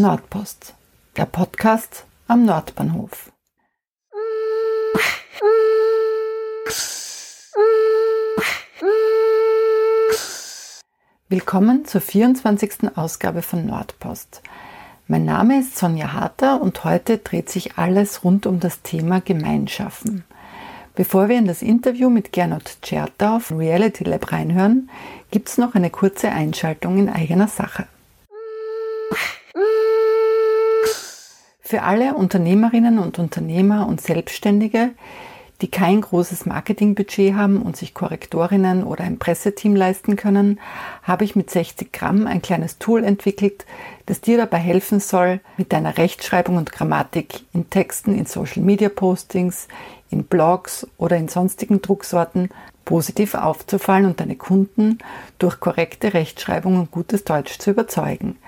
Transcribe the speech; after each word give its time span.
Nordpost, 0.00 0.72
der 1.18 1.26
Podcast 1.26 2.06
am 2.26 2.46
Nordbahnhof. 2.46 3.30
Willkommen 11.28 11.84
zur 11.84 12.00
24. 12.00 12.96
Ausgabe 12.96 13.42
von 13.42 13.66
Nordpost. 13.66 14.40
Mein 15.06 15.26
Name 15.26 15.60
ist 15.60 15.76
Sonja 15.76 16.14
Harter 16.14 16.62
und 16.62 16.82
heute 16.84 17.18
dreht 17.18 17.50
sich 17.50 17.76
alles 17.76 18.24
rund 18.24 18.46
um 18.46 18.58
das 18.58 18.80
Thema 18.80 19.20
Gemeinschaften. 19.20 20.24
Bevor 20.94 21.28
wir 21.28 21.36
in 21.36 21.46
das 21.46 21.60
Interview 21.60 22.08
mit 22.08 22.32
Gernot 22.32 22.78
Tscherta 22.80 23.36
auf 23.36 23.52
Reality 23.52 24.04
Lab 24.04 24.32
reinhören, 24.32 24.88
gibt 25.30 25.50
es 25.50 25.58
noch 25.58 25.74
eine 25.74 25.90
kurze 25.90 26.30
Einschaltung 26.30 26.96
in 26.96 27.10
eigener 27.10 27.48
Sache. 27.48 27.86
Für 31.70 31.84
alle 31.84 32.14
Unternehmerinnen 32.14 32.98
und 32.98 33.20
Unternehmer 33.20 33.86
und 33.86 34.00
Selbstständige, 34.00 34.90
die 35.60 35.70
kein 35.70 36.00
großes 36.00 36.44
Marketingbudget 36.44 37.36
haben 37.36 37.62
und 37.62 37.76
sich 37.76 37.94
Korrektorinnen 37.94 38.82
oder 38.82 39.04
ein 39.04 39.20
Presseteam 39.20 39.76
leisten 39.76 40.16
können, 40.16 40.58
habe 41.04 41.22
ich 41.22 41.36
mit 41.36 41.48
60 41.48 41.92
Gramm 41.92 42.26
ein 42.26 42.42
kleines 42.42 42.80
Tool 42.80 43.04
entwickelt, 43.04 43.66
das 44.06 44.20
dir 44.20 44.36
dabei 44.36 44.58
helfen 44.58 44.98
soll, 44.98 45.38
mit 45.58 45.72
deiner 45.72 45.96
Rechtschreibung 45.96 46.56
und 46.56 46.72
Grammatik 46.72 47.42
in 47.52 47.70
Texten, 47.70 48.18
in 48.18 48.26
Social 48.26 48.64
Media 48.64 48.88
Postings, 48.88 49.68
in 50.10 50.24
Blogs 50.24 50.88
oder 50.98 51.18
in 51.18 51.28
sonstigen 51.28 51.82
Drucksorten 51.82 52.48
positiv 52.84 53.36
aufzufallen 53.36 54.06
und 54.06 54.18
deine 54.18 54.34
Kunden 54.34 54.98
durch 55.38 55.60
korrekte 55.60 56.14
Rechtschreibung 56.14 56.80
und 56.80 56.90
gutes 56.90 57.22
Deutsch 57.22 57.60
zu 57.60 57.70
überzeugen. 57.70 58.38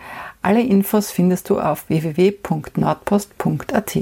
Alle 0.42 0.60
Infos 0.60 1.10
findest 1.12 1.48
du 1.50 1.60
auf 1.60 1.88
www.nordpost.at. 1.88 3.98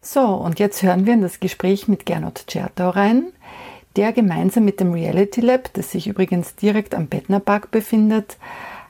So, 0.00 0.20
und 0.20 0.58
jetzt 0.58 0.82
hören 0.82 1.06
wir 1.06 1.14
in 1.14 1.22
das 1.22 1.38
Gespräch 1.38 1.86
mit 1.86 2.06
Gernot 2.06 2.48
Tschertau 2.48 2.90
rein, 2.90 3.26
der 3.94 4.12
gemeinsam 4.12 4.64
mit 4.64 4.80
dem 4.80 4.92
Reality 4.92 5.42
Lab, 5.42 5.72
das 5.74 5.92
sich 5.92 6.08
übrigens 6.08 6.56
direkt 6.56 6.92
am 6.94 7.06
Bettner 7.06 7.38
Park 7.38 7.70
befindet, 7.70 8.36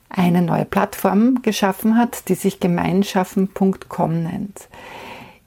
eine 0.08 0.40
neue 0.40 0.64
Plattform 0.64 1.42
geschaffen 1.42 1.98
hat, 1.98 2.30
die 2.30 2.34
sich 2.34 2.60
gemeinschaffen.com 2.60 4.22
nennt. 4.22 4.68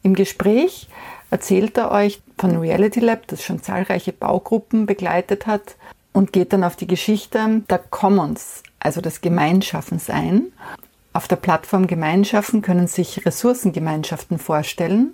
Im 0.04 0.14
Gespräch 0.14 0.88
erzählt 1.32 1.78
er 1.78 1.92
euch 1.92 2.22
von 2.42 2.58
Reality 2.58 3.00
Lab, 3.00 3.28
das 3.28 3.44
schon 3.44 3.62
zahlreiche 3.62 4.12
Baugruppen 4.12 4.86
begleitet 4.86 5.48
hat 5.48 5.76
und 6.12 6.34
geht 6.34 6.52
dann 6.52 6.64
auf 6.64 6.76
die 6.76 6.88
Geschichte 6.88 7.62
der 7.70 7.78
Commons, 7.78 8.64
also 8.80 9.00
des 9.00 9.22
Gemeinschaffens 9.22 10.10
ein 10.10 10.52
auf 11.14 11.28
der 11.28 11.36
Plattform 11.36 11.88
Gemeinschaften 11.88 12.62
können 12.62 12.88
sich 12.88 13.26
Ressourcengemeinschaften 13.26 14.40
vorstellen. 14.40 15.14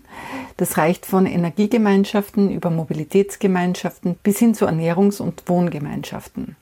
Das 0.56 0.78
reicht 0.78 1.08
von 1.08 1.26
Energiegemeinschaften 1.26 2.52
über 2.52 2.70
Mobilitätsgemeinschaften 2.70 4.16
bis 4.22 4.38
hin 4.38 4.54
zu 4.54 4.68
Ernährungs- 4.68 5.20
und 5.20 5.50
Wohngemeinschaften, 5.50 6.56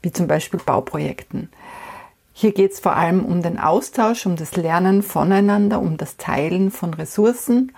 wie 0.00 0.12
zum 0.12 0.26
Beispiel 0.26 0.60
Bauprojekten. 0.64 1.50
Hier 2.32 2.52
geht 2.52 2.72
es 2.72 2.80
vor 2.80 2.96
allem 2.96 3.26
um 3.26 3.42
den 3.42 3.58
Austausch, 3.58 4.24
um 4.24 4.36
das 4.36 4.56
Lernen 4.56 5.02
voneinander, 5.02 5.80
um 5.80 5.98
das 5.98 6.16
Teilen 6.16 6.70
von 6.70 6.94
Ressourcen 6.94 7.72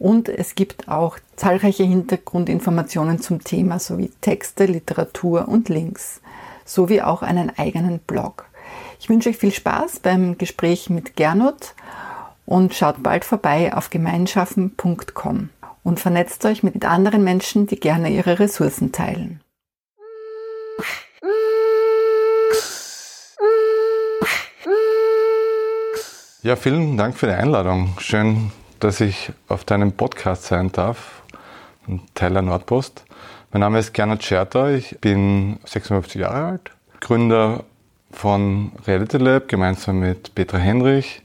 und 0.00 0.30
es 0.30 0.54
gibt 0.54 0.88
auch 0.88 1.18
zahlreiche 1.36 1.84
Hintergrundinformationen 1.84 3.20
zum 3.20 3.44
Thema 3.44 3.78
sowie 3.78 4.10
Texte, 4.22 4.64
Literatur 4.64 5.46
und 5.46 5.68
Links, 5.68 6.22
sowie 6.64 7.02
auch 7.02 7.22
einen 7.22 7.56
eigenen 7.58 7.98
Blog. 7.98 8.46
Ich 8.98 9.10
wünsche 9.10 9.28
euch 9.28 9.36
viel 9.36 9.52
Spaß 9.52 10.00
beim 10.00 10.38
Gespräch 10.38 10.88
mit 10.88 11.16
Gernot 11.16 11.74
und 12.46 12.74
schaut 12.74 13.02
bald 13.02 13.26
vorbei 13.26 13.74
auf 13.74 13.90
gemeinschaffen.com 13.90 15.50
und 15.82 16.00
vernetzt 16.00 16.46
euch 16.46 16.62
mit 16.62 16.82
anderen 16.82 17.22
Menschen, 17.22 17.66
die 17.66 17.78
gerne 17.78 18.10
ihre 18.10 18.38
Ressourcen 18.38 18.92
teilen. 18.92 19.40
Ja, 26.42 26.56
vielen 26.56 26.96
Dank 26.96 27.18
für 27.18 27.26
die 27.26 27.34
Einladung. 27.34 27.94
Schön, 27.98 28.50
dass 28.80 29.00
ich 29.00 29.32
auf 29.48 29.64
deinem 29.64 29.92
Podcast 29.92 30.44
sein 30.44 30.72
darf, 30.72 31.22
Teil 32.14 32.32
der 32.32 32.42
Nordpost. 32.42 33.04
Mein 33.52 33.60
Name 33.60 33.78
ist 33.78 33.92
Gernot 33.92 34.22
Scherter, 34.22 34.70
ich 34.70 34.98
bin 35.00 35.58
56 35.64 36.20
Jahre 36.20 36.44
alt, 36.46 36.70
Gründer 37.00 37.64
von 38.10 38.72
Reality 38.86 39.18
Lab 39.18 39.48
gemeinsam 39.48 40.00
mit 40.00 40.34
Petra 40.34 40.58
Henrich. 40.58 41.22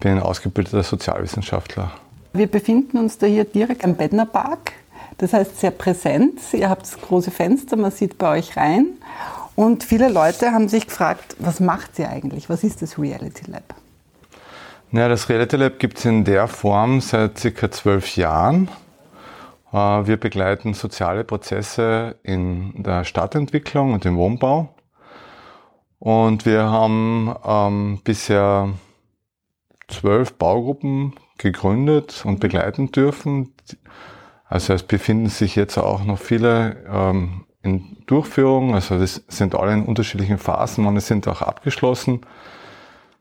Bin 0.00 0.20
ausgebildeter 0.20 0.82
Sozialwissenschaftler. 0.82 1.90
Wir 2.32 2.46
befinden 2.46 2.98
uns 2.98 3.18
da 3.18 3.26
hier 3.26 3.44
direkt 3.44 3.84
am 3.84 3.94
Bedner 3.96 4.26
Park. 4.26 4.72
Das 5.16 5.32
heißt 5.32 5.58
sehr 5.58 5.72
präsent. 5.72 6.40
Ihr 6.52 6.68
habt 6.68 6.86
große 7.02 7.32
Fenster, 7.32 7.76
man 7.76 7.90
sieht 7.90 8.18
bei 8.18 8.38
euch 8.38 8.56
rein. 8.56 8.86
Und 9.56 9.82
viele 9.82 10.08
Leute 10.08 10.52
haben 10.52 10.68
sich 10.68 10.86
gefragt, 10.86 11.34
was 11.40 11.58
macht 11.58 11.98
ihr 11.98 12.08
eigentlich? 12.08 12.48
Was 12.48 12.62
ist 12.62 12.80
das 12.80 12.96
Reality 12.96 13.50
Lab? 13.50 13.74
Ja, 14.90 15.06
das 15.06 15.28
Reality 15.28 15.56
Lab 15.56 15.78
gibt 15.78 15.98
es 15.98 16.06
in 16.06 16.24
der 16.24 16.48
Form 16.48 17.02
seit 17.02 17.38
circa 17.38 17.70
zwölf 17.70 18.16
Jahren. 18.16 18.70
Äh, 19.70 19.76
wir 19.76 20.16
begleiten 20.16 20.72
soziale 20.72 21.24
Prozesse 21.24 22.16
in 22.22 22.82
der 22.82 23.04
Stadtentwicklung 23.04 23.92
und 23.92 24.06
im 24.06 24.16
Wohnbau. 24.16 24.74
Und 25.98 26.46
wir 26.46 26.70
haben 26.70 27.34
ähm, 27.44 28.00
bisher 28.02 28.70
zwölf 29.88 30.32
Baugruppen 30.38 31.16
gegründet 31.36 32.22
und 32.24 32.40
begleiten 32.40 32.90
dürfen. 32.90 33.52
Also 34.46 34.72
es 34.72 34.84
befinden 34.84 35.28
sich 35.28 35.54
jetzt 35.54 35.76
auch 35.76 36.02
noch 36.02 36.18
viele 36.18 36.82
ähm, 36.90 37.44
in 37.62 37.98
Durchführung. 38.06 38.74
Also 38.74 38.98
das 38.98 39.22
sind 39.28 39.54
alle 39.54 39.74
in 39.74 39.84
unterschiedlichen 39.84 40.38
Phasen. 40.38 40.82
Manche 40.84 41.02
sind 41.02 41.28
auch 41.28 41.42
abgeschlossen. 41.42 42.22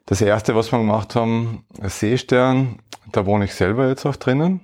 Das 0.08 0.22
erste, 0.22 0.56
was 0.56 0.72
wir 0.72 0.80
gemacht 0.80 1.16
haben, 1.16 1.66
Seestern, 1.84 2.80
da 3.12 3.26
wohne 3.26 3.44
ich 3.44 3.54
selber 3.54 3.90
jetzt 3.90 4.06
auch 4.06 4.16
drinnen. 4.16 4.62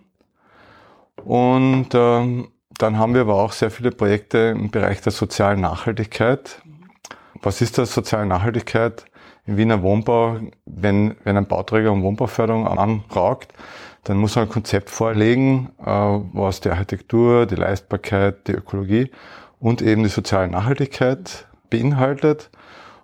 Und 1.26 1.90
ähm, 1.94 2.48
dann 2.78 2.98
haben 2.98 3.14
wir 3.14 3.22
aber 3.22 3.36
auch 3.36 3.52
sehr 3.52 3.70
viele 3.70 3.92
Projekte 3.92 4.38
im 4.38 4.72
Bereich 4.72 5.02
der 5.02 5.12
sozialen 5.12 5.59
Nachhaltigkeit. 5.59 6.62
Was 7.42 7.59
ist 7.59 7.78
das 7.78 7.94
soziale 7.94 8.26
Nachhaltigkeit 8.26 9.04
im 9.46 9.58
Wiener 9.58 9.84
Wohnbau? 9.84 10.40
Wenn, 10.66 11.18
wenn 11.26 11.36
ein 11.36 11.48
Bauträger 11.48 11.92
um 11.92 12.04
Wohnbauförderung 12.04 12.66
anragt, 12.66 13.54
dann 14.06 14.20
muss 14.20 14.38
er 14.38 14.44
ein 14.44 14.50
Konzept 14.50 14.90
vorlegen, 14.90 15.74
äh, 15.78 15.86
was 15.86 16.62
die 16.62 16.70
Architektur, 16.70 17.48
die 17.48 17.56
Leistbarkeit, 17.56 18.48
die 18.48 18.54
Ökologie 18.54 19.12
und 19.60 19.81
eben 19.81 20.04
die 20.04 20.10
soziale 20.10 20.48
Nachhaltigkeit 20.48 21.48
beinhaltet. 21.70 22.50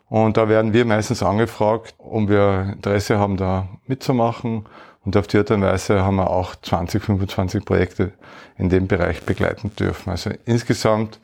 Und 0.10 0.38
da 0.38 0.50
werden 0.50 0.74
wir 0.74 0.86
meistens 0.86 1.22
angefragt, 1.22 1.94
ob 2.00 2.30
wir 2.30 2.74
Interesse 2.74 3.20
haben, 3.20 3.38
da 3.38 3.68
mitzumachen. 3.86 4.66
Und 5.06 5.16
auf 5.16 5.28
die 5.28 5.38
Art 5.38 5.52
und 5.52 5.62
Weise 5.62 6.04
haben 6.04 6.18
wir 6.18 6.30
auch 6.30 6.56
20, 6.56 7.02
25 7.02 7.64
Projekte 7.64 8.12
in 8.58 8.70
dem 8.70 8.88
Bereich 8.88 9.24
begleiten 9.24 9.72
dürfen. 9.78 10.10
Also 10.10 10.32
insgesamt, 10.46 11.20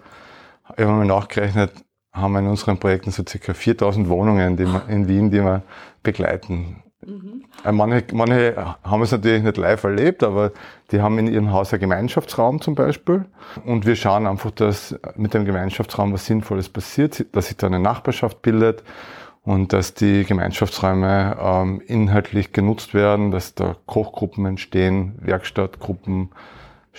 ich 0.78 0.84
habe 0.84 0.94
mal 0.94 1.06
nachgerechnet, 1.06 1.72
haben 2.13 2.34
wir 2.34 2.40
in 2.40 2.47
unseren 2.47 2.78
Projekten 2.78 3.12
so 3.12 3.23
circa 3.28 3.53
4000 3.53 4.07
Wohnungen 4.07 4.57
in 4.88 5.07
Wien, 5.07 5.31
die 5.31 5.44
wir 5.44 5.63
begleiten. 6.02 6.84
Mhm. 7.05 7.43
Äh, 7.63 7.71
manche, 7.71 8.03
manche 8.13 8.75
haben 8.83 9.01
es 9.01 9.11
natürlich 9.11 9.43
nicht 9.43 9.57
live 9.57 9.83
erlebt, 9.83 10.23
aber 10.23 10.52
die 10.91 11.02
haben 11.02 11.17
in 11.19 11.28
ihrem 11.28 11.52
Haus 11.52 11.72
einen 11.73 11.81
Gemeinschaftsraum 11.81 12.61
zum 12.61 12.75
Beispiel. 12.75 13.25
Und 13.66 13.85
wir 13.85 13.96
schauen 13.96 14.28
einfach, 14.28 14.52
dass 14.52 14.96
mit 15.16 15.34
dem 15.34 15.46
Gemeinschaftsraum 15.46 16.13
was 16.13 16.25
Sinnvolles 16.25 16.69
passiert, 16.69 17.25
dass 17.34 17.47
sich 17.47 17.57
da 17.57 17.67
eine 17.67 17.79
Nachbarschaft 17.79 18.41
bildet 18.41 18.84
und 19.43 19.73
dass 19.73 19.93
die 19.93 20.25
Gemeinschaftsräume 20.25 21.37
ähm, 21.40 21.81
inhaltlich 21.85 22.52
genutzt 22.52 22.93
werden, 22.93 23.31
dass 23.31 23.53
da 23.53 23.75
Kochgruppen 23.85 24.46
entstehen, 24.46 25.13
Werkstattgruppen, 25.22 26.31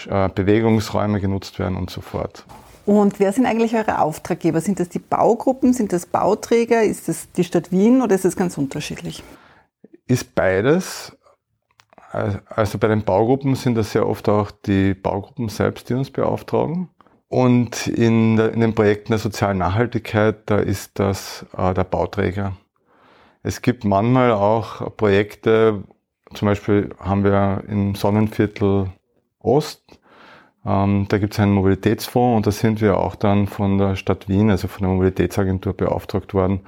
äh, 0.09 0.29
Bewegungsräume 0.29 1.21
genutzt 1.21 1.59
werden 1.59 1.77
und 1.77 1.91
so 1.91 2.01
fort. 2.01 2.45
Und 2.87 3.19
wer 3.19 3.33
sind 3.33 3.47
eigentlich 3.47 3.75
eure 3.75 4.01
Auftraggeber? 4.01 4.61
Sind 4.61 4.79
das 4.79 4.89
die 4.89 5.01
Baugruppen, 5.01 5.73
sind 5.73 5.93
das 5.93 6.07
Bauträger, 6.07 6.85
ist 6.85 7.09
das 7.09 7.33
die 7.33 7.43
Stadt 7.43 7.73
Wien 7.73 8.01
oder 8.01 8.15
ist 8.15 8.25
es 8.25 8.37
ganz 8.37 8.57
unterschiedlich? 8.57 9.25
Ist 10.09 10.35
beides. 10.35 11.17
Also 12.49 12.79
bei 12.79 12.89
den 12.89 13.05
Baugruppen 13.05 13.57
sind 13.57 13.75
das 13.75 13.93
sehr 13.93 14.09
oft 14.09 14.29
auch 14.29 14.51
die 14.51 14.95
Baugruppen 14.95 15.49
selbst, 15.49 15.91
die 15.91 15.95
uns 15.95 16.11
beauftragen. 16.11 16.89
Und 17.29 17.89
in, 17.89 18.39
in 18.39 18.61
den 18.61 18.75
Projekten 18.75 19.13
der 19.13 19.19
sozialen 19.19 19.59
Nachhaltigkeit, 19.59 20.49
da 20.49 20.59
ist 20.59 20.99
das 20.99 21.45
äh, 21.57 21.75
der 21.75 21.85
Bauträger. 21.85 22.57
Es 23.43 23.63
gibt 23.63 23.85
manchmal 23.85 24.33
auch 24.33 24.97
Projekte, 24.97 25.83
zum 26.35 26.47
Beispiel 26.47 26.95
haben 27.01 27.25
wir 27.25 27.65
im 27.69 27.95
Sonnenviertel 27.95 28.93
Ost 29.41 29.83
Ähm, 30.67 31.07
da 31.09 31.19
gibt 31.19 31.35
es 31.35 31.41
einen 31.41 31.53
Mobilitätsfonds 31.53 32.37
und 32.39 32.47
da 32.47 32.51
sind 32.51 32.81
wir 32.81 32.99
auch 32.99 33.15
dann 33.15 33.47
von 33.47 33.79
der 33.79 33.95
Stadt 33.95 34.29
Wien, 34.29 34.51
also 34.51 34.67
von 34.67 34.83
der 34.83 34.91
Mobilitätsagentur 34.91 35.75
beauftragt 35.75 36.35
worden, 36.35 36.61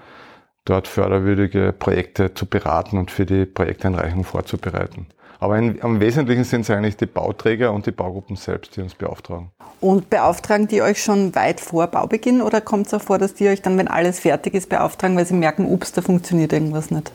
dort 0.69 0.89
förderwürdige 0.89 1.73
Projekte 1.73 2.35
zu 2.35 2.47
beraten 2.47 2.99
und 2.99 3.11
für 3.11 3.27
die 3.27 3.47
Projekteinreichung 3.47 4.25
vorzubereiten. 4.25 5.07
Aber 5.41 5.57
in, 5.57 5.81
am 5.83 6.01
Wesentlichen 6.01 6.45
sind 6.45 6.63
es 6.63 6.71
eigentlich 6.71 6.97
die 6.97 7.07
Bauträger 7.07 7.73
und 7.73 7.87
die 7.87 7.93
Baugruppen 7.93 8.37
selbst, 8.37 8.77
die 8.77 8.81
uns 8.81 8.95
beauftragen. 8.95 9.51
Und 9.81 10.11
beauftragen 10.11 10.67
die 10.67 10.83
euch 10.83 11.03
schon 11.03 11.35
weit 11.37 11.61
vor 11.61 11.87
Baubeginn 11.87 12.43
oder 12.43 12.61
kommt 12.61 12.89
es 12.89 12.95
auch 12.95 13.03
vor, 13.03 13.19
dass 13.19 13.35
die 13.35 13.49
euch 13.49 13.63
dann, 13.63 13.79
wenn 13.79 13.87
alles 13.87 14.19
fertig 14.19 14.55
ist, 14.55 14.69
beauftragen, 14.69 15.17
weil 15.17 15.27
sie 15.27 15.35
merken, 15.35 15.67
ups, 15.67 15.93
da 15.93 16.03
funktioniert 16.03 16.53
irgendwas 16.53 16.91
nicht? 16.91 17.13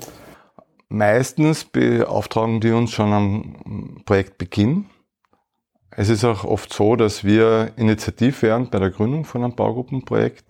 Meistens 0.87 1.65
beauftragen 1.65 2.61
die 2.61 2.71
uns 2.71 2.91
schon 2.91 3.11
am 3.11 4.01
Projektbeginn. 4.05 4.85
Es 5.91 6.09
ist 6.09 6.23
auch 6.23 6.45
oft 6.45 6.71
so, 6.71 6.95
dass 6.95 7.23
wir 7.23 7.71
initiativ 7.75 8.41
werden 8.41 8.69
bei 8.69 8.79
der 8.79 8.89
Gründung 8.89 9.25
von 9.25 9.43
einem 9.43 9.55
Baugruppenprojekt. 9.55 10.45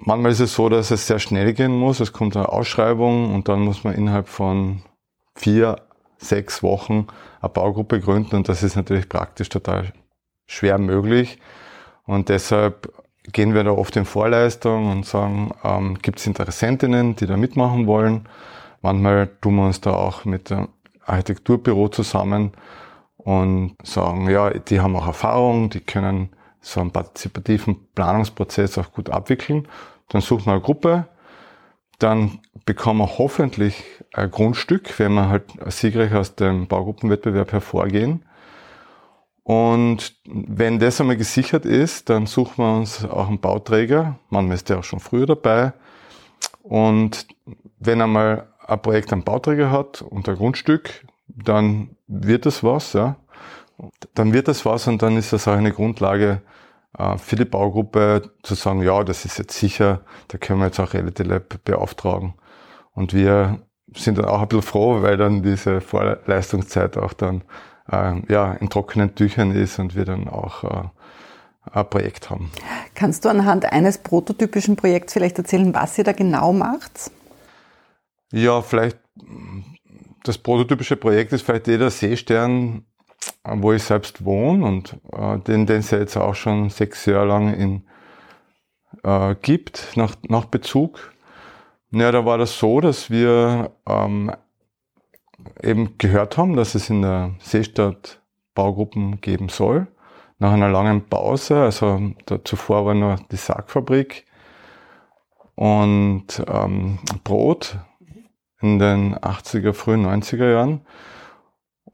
Manchmal 0.00 0.32
ist 0.32 0.40
es 0.40 0.54
so, 0.54 0.68
dass 0.68 0.90
es 0.90 1.06
sehr 1.06 1.18
schnell 1.18 1.52
gehen 1.52 1.76
muss. 1.76 2.00
Es 2.00 2.12
kommt 2.12 2.36
eine 2.36 2.48
Ausschreibung 2.48 3.34
und 3.34 3.48
dann 3.48 3.60
muss 3.60 3.84
man 3.84 3.94
innerhalb 3.94 4.28
von 4.28 4.82
vier, 5.34 5.76
sechs 6.18 6.62
Wochen 6.62 7.06
eine 7.40 7.48
Baugruppe 7.50 8.00
gründen 8.00 8.36
und 8.36 8.48
das 8.48 8.62
ist 8.62 8.76
natürlich 8.76 9.08
praktisch 9.08 9.48
total 9.48 9.92
schwer 10.46 10.78
möglich. 10.78 11.38
Und 12.06 12.28
deshalb 12.28 12.92
gehen 13.32 13.54
wir 13.54 13.64
da 13.64 13.70
oft 13.70 13.96
in 13.96 14.04
Vorleistung 14.04 14.90
und 14.90 15.06
sagen, 15.06 15.52
ähm, 15.62 15.98
gibt 16.00 16.18
es 16.18 16.26
Interessentinnen, 16.26 17.16
die 17.16 17.26
da 17.26 17.36
mitmachen 17.36 17.86
wollen. 17.86 18.28
Manchmal 18.82 19.28
tun 19.40 19.56
wir 19.56 19.66
uns 19.66 19.80
da 19.80 19.92
auch 19.94 20.24
mit 20.24 20.50
dem 20.50 20.68
Architekturbüro 21.06 21.88
zusammen 21.88 22.52
und 23.16 23.76
sagen, 23.82 24.28
ja, 24.28 24.50
die 24.50 24.80
haben 24.80 24.96
auch 24.96 25.06
Erfahrung, 25.06 25.70
die 25.70 25.80
können 25.80 26.30
so 26.64 26.80
einen 26.80 26.90
partizipativen 26.90 27.88
Planungsprozess 27.94 28.78
auch 28.78 28.92
gut 28.92 29.10
abwickeln. 29.10 29.68
Dann 30.08 30.20
suchen 30.20 30.46
wir 30.46 30.52
eine 30.52 30.62
Gruppe, 30.62 31.06
dann 31.98 32.40
bekommen 32.64 33.00
wir 33.00 33.18
hoffentlich 33.18 33.84
ein 34.12 34.30
Grundstück, 34.30 34.98
wenn 34.98 35.14
wir 35.14 35.28
halt 35.28 35.44
siegreich 35.66 36.14
aus 36.14 36.34
dem 36.34 36.66
Baugruppenwettbewerb 36.66 37.52
hervorgehen. 37.52 38.24
Und 39.42 40.16
wenn 40.24 40.78
das 40.78 41.00
einmal 41.00 41.18
gesichert 41.18 41.66
ist, 41.66 42.08
dann 42.08 42.26
suchen 42.26 42.64
wir 42.64 42.76
uns 42.78 43.04
auch 43.04 43.28
einen 43.28 43.40
Bauträger. 43.40 44.18
Manchmal 44.30 44.56
ist 44.56 44.70
der 44.70 44.78
auch 44.78 44.84
schon 44.84 45.00
früher 45.00 45.26
dabei. 45.26 45.74
Und 46.62 47.26
wenn 47.78 48.00
einmal 48.00 48.48
ein 48.66 48.80
Projekt 48.80 49.12
einen 49.12 49.22
Bauträger 49.22 49.70
hat 49.70 50.00
und 50.00 50.28
ein 50.28 50.36
Grundstück, 50.36 51.04
dann 51.28 51.96
wird 52.06 52.46
das 52.46 52.64
was, 52.64 52.94
ja. 52.94 53.16
Dann 54.14 54.32
wird 54.32 54.48
das 54.48 54.64
was 54.64 54.86
und 54.86 55.02
dann 55.02 55.16
ist 55.16 55.32
das 55.32 55.48
auch 55.48 55.56
eine 55.56 55.72
Grundlage 55.72 56.40
für 57.16 57.36
die 57.36 57.44
Baugruppe 57.44 58.30
zu 58.42 58.54
sagen, 58.54 58.82
ja, 58.82 59.02
das 59.02 59.24
ist 59.24 59.38
jetzt 59.38 59.58
sicher, 59.58 60.02
da 60.28 60.38
können 60.38 60.60
wir 60.60 60.66
jetzt 60.66 60.78
auch 60.78 60.94
Reality 60.94 61.24
Lab 61.24 61.62
beauftragen. 61.64 62.34
Und 62.92 63.12
wir 63.12 63.60
sind 63.96 64.18
dann 64.18 64.26
auch 64.26 64.40
ein 64.40 64.48
bisschen 64.48 64.62
froh, 64.62 65.02
weil 65.02 65.16
dann 65.16 65.42
diese 65.42 65.80
Vorleistungszeit 65.80 66.96
auch 66.96 67.12
dann 67.12 67.42
äh, 67.90 68.20
ja, 68.32 68.52
in 68.54 68.70
trockenen 68.70 69.14
Tüchern 69.14 69.50
ist 69.50 69.78
und 69.78 69.96
wir 69.96 70.04
dann 70.04 70.28
auch 70.28 70.64
äh, 70.64 70.88
ein 71.72 71.90
Projekt 71.90 72.30
haben. 72.30 72.50
Kannst 72.94 73.24
du 73.24 73.28
anhand 73.28 73.72
eines 73.72 73.98
prototypischen 73.98 74.76
Projekts 74.76 75.14
vielleicht 75.14 75.38
erzählen, 75.38 75.74
was 75.74 75.98
ihr 75.98 76.04
da 76.04 76.12
genau 76.12 76.52
macht? 76.52 77.10
Ja, 78.32 78.62
vielleicht 78.62 78.98
das 80.24 80.38
prototypische 80.38 80.96
Projekt 80.96 81.32
ist 81.32 81.42
vielleicht 81.42 81.66
jeder 81.66 81.90
Seestern, 81.90 82.84
wo 83.44 83.72
ich 83.72 83.82
selbst 83.82 84.24
wohne 84.24 84.64
und 84.64 84.96
äh, 85.12 85.38
den, 85.38 85.66
den 85.66 85.78
es 85.78 85.90
ja 85.90 85.98
jetzt 85.98 86.16
auch 86.16 86.34
schon 86.34 86.70
sechs 86.70 87.06
Jahre 87.06 87.26
lang 87.26 87.54
in, 87.54 87.84
äh, 89.02 89.34
gibt, 89.40 89.92
nach, 89.96 90.14
nach 90.28 90.46
Bezug. 90.46 91.12
Ja, 91.90 92.10
da 92.10 92.24
war 92.24 92.38
das 92.38 92.58
so, 92.58 92.80
dass 92.80 93.10
wir 93.10 93.70
ähm, 93.86 94.32
eben 95.62 95.96
gehört 95.98 96.36
haben, 96.36 96.56
dass 96.56 96.74
es 96.74 96.90
in 96.90 97.02
der 97.02 97.34
Seestadt 97.38 98.20
Baugruppen 98.54 99.20
geben 99.20 99.48
soll. 99.48 99.86
Nach 100.38 100.52
einer 100.52 100.68
langen 100.68 101.08
Pause, 101.08 101.62
also 101.62 102.12
da 102.26 102.44
zuvor 102.44 102.86
war 102.86 102.94
nur 102.94 103.16
die 103.30 103.36
Sargfabrik 103.36 104.24
und 105.54 106.26
ähm, 106.48 106.98
Brot 107.22 107.78
in 108.60 108.78
den 108.78 109.14
80er, 109.14 109.72
frühen 109.72 110.06
90er 110.06 110.50
Jahren. 110.50 110.80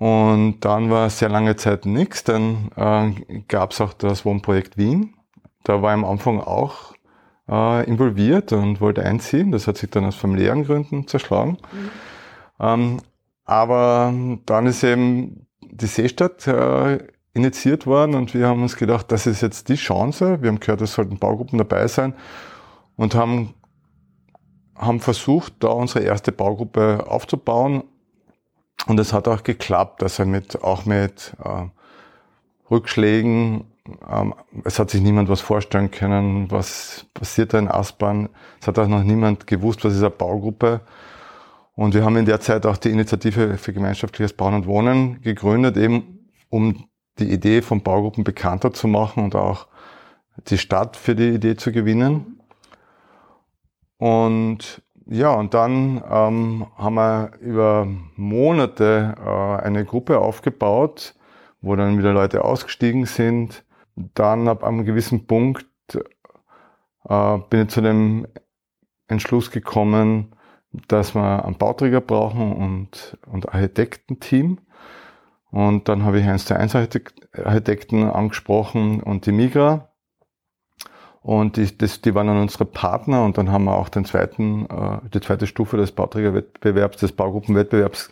Und 0.00 0.60
dann 0.60 0.88
war 0.88 1.10
sehr 1.10 1.28
lange 1.28 1.56
Zeit 1.56 1.84
nichts. 1.84 2.24
Dann 2.24 2.70
äh, 2.74 3.40
gab 3.48 3.72
es 3.72 3.82
auch 3.82 3.92
das 3.92 4.24
Wohnprojekt 4.24 4.78
Wien. 4.78 5.14
Da 5.62 5.82
war 5.82 5.90
ich 5.90 6.02
am 6.02 6.06
Anfang 6.06 6.40
auch 6.40 6.94
äh, 7.46 7.84
involviert 7.84 8.54
und 8.54 8.80
wollte 8.80 9.04
einziehen. 9.04 9.52
Das 9.52 9.66
hat 9.66 9.76
sich 9.76 9.90
dann 9.90 10.06
aus 10.06 10.16
familiären 10.16 10.64
Gründen 10.64 11.06
zerschlagen. 11.06 11.58
Mhm. 11.72 11.90
Ähm, 12.60 13.00
aber 13.44 14.14
dann 14.46 14.66
ist 14.66 14.82
eben 14.84 15.46
die 15.60 15.86
Seestadt 15.86 16.46
äh, 16.46 17.06
initiiert 17.34 17.86
worden 17.86 18.14
und 18.14 18.32
wir 18.32 18.48
haben 18.48 18.62
uns 18.62 18.76
gedacht, 18.76 19.12
das 19.12 19.26
ist 19.26 19.42
jetzt 19.42 19.68
die 19.68 19.74
Chance. 19.74 20.40
Wir 20.40 20.48
haben 20.48 20.60
gehört, 20.60 20.80
es 20.80 20.94
sollten 20.94 21.18
Baugruppen 21.18 21.58
dabei 21.58 21.86
sein 21.88 22.14
und 22.96 23.14
haben, 23.14 23.52
haben 24.74 25.00
versucht, 25.00 25.52
da 25.60 25.68
unsere 25.68 26.04
erste 26.04 26.32
Baugruppe 26.32 27.04
aufzubauen. 27.06 27.84
Und 28.86 28.98
es 28.98 29.12
hat 29.12 29.28
auch 29.28 29.42
geklappt, 29.42 30.02
also 30.02 30.24
mit, 30.24 30.62
auch 30.62 30.84
mit 30.84 31.34
äh, 31.44 31.66
Rückschlägen 32.70 33.66
ähm, 34.08 34.34
es 34.64 34.78
hat 34.78 34.90
sich 34.90 35.00
niemand 35.00 35.28
was 35.28 35.40
vorstellen 35.40 35.90
können, 35.90 36.50
was 36.50 37.06
passiert 37.14 37.54
da 37.54 37.58
in 37.58 37.68
Aspern. 37.68 38.28
Es 38.60 38.66
hat 38.66 38.78
auch 38.78 38.88
noch 38.88 39.02
niemand 39.02 39.46
gewusst, 39.46 39.84
was 39.84 39.94
ist 39.94 40.00
eine 40.00 40.10
Baugruppe. 40.10 40.80
Und 41.74 41.94
wir 41.94 42.04
haben 42.04 42.16
in 42.16 42.26
der 42.26 42.40
Zeit 42.40 42.66
auch 42.66 42.76
die 42.76 42.90
Initiative 42.90 43.56
für 43.56 43.72
gemeinschaftliches 43.72 44.32
Bauen 44.32 44.54
und 44.54 44.66
Wohnen 44.66 45.22
gegründet, 45.22 45.76
eben 45.76 46.28
um 46.50 46.84
die 47.18 47.32
Idee 47.32 47.62
von 47.62 47.82
Baugruppen 47.82 48.24
bekannter 48.24 48.72
zu 48.72 48.88
machen 48.88 49.24
und 49.24 49.34
auch 49.34 49.66
die 50.48 50.58
Stadt 50.58 50.96
für 50.96 51.14
die 51.14 51.28
Idee 51.28 51.56
zu 51.56 51.72
gewinnen. 51.72 52.40
Und 53.98 54.82
ja, 55.10 55.32
und 55.34 55.54
dann 55.54 56.02
ähm, 56.10 56.66
haben 56.76 56.94
wir 56.94 57.32
über 57.40 57.86
Monate 58.16 59.14
äh, 59.22 59.62
eine 59.62 59.84
Gruppe 59.84 60.18
aufgebaut, 60.18 61.14
wo 61.60 61.76
dann 61.76 61.98
wieder 61.98 62.12
Leute 62.12 62.44
ausgestiegen 62.44 63.04
sind 63.04 63.64
dann 64.14 64.48
ab 64.48 64.64
einem 64.64 64.84
gewissen 64.84 65.26
Punkt 65.26 65.66
äh, 67.08 67.38
bin 67.48 67.62
ich 67.62 67.68
zu 67.68 67.80
dem 67.80 68.26
Entschluss 69.08 69.50
gekommen, 69.50 70.34
dass 70.88 71.14
wir 71.14 71.44
einen 71.44 71.58
Bauträger 71.58 72.00
brauchen 72.00 72.52
und, 72.52 73.18
und 73.26 73.52
Architektenteam. 73.52 74.58
Und 75.50 75.88
dann 75.88 76.04
habe 76.04 76.20
ich 76.20 76.26
eins 76.26 76.44
zu 76.44 76.56
eins 76.56 76.76
Architekten 76.76 78.04
angesprochen 78.04 79.02
und 79.02 79.26
die 79.26 79.32
Migra. 79.32 79.89
Und 81.22 81.56
die, 81.56 81.76
das, 81.76 82.00
die 82.00 82.14
waren 82.14 82.28
dann 82.28 82.40
unsere 82.40 82.64
Partner 82.64 83.24
und 83.24 83.36
dann 83.36 83.52
haben 83.52 83.64
wir 83.64 83.76
auch 83.76 83.90
den 83.90 84.04
zweiten, 84.04 84.66
äh, 84.66 84.98
die 85.12 85.20
zweite 85.20 85.46
Stufe 85.46 85.76
des 85.76 85.92
Bauträgerwettbewerbs, 85.92 86.98
des 86.98 87.12
Baugruppenwettbewerbs 87.12 88.10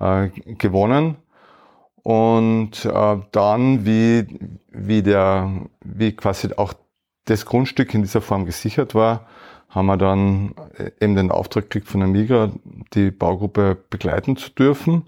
äh, 0.00 0.28
gewonnen. 0.28 1.16
Und 2.02 2.84
äh, 2.84 3.16
dann, 3.32 3.86
wie, 3.86 4.26
wie, 4.70 5.02
der, 5.02 5.66
wie 5.84 6.12
quasi 6.12 6.48
auch 6.56 6.74
das 7.26 7.46
Grundstück 7.46 7.94
in 7.94 8.02
dieser 8.02 8.20
Form 8.20 8.44
gesichert 8.44 8.94
war, 8.94 9.26
haben 9.68 9.86
wir 9.86 9.96
dann 9.96 10.54
äh, 10.78 10.90
eben 11.00 11.14
den 11.14 11.30
Auftrag 11.30 11.64
gekriegt 11.64 11.88
von 11.88 12.00
der 12.00 12.08
Migra, 12.08 12.50
die 12.94 13.10
Baugruppe 13.10 13.76
begleiten 13.90 14.36
zu 14.36 14.50
dürfen. 14.50 15.04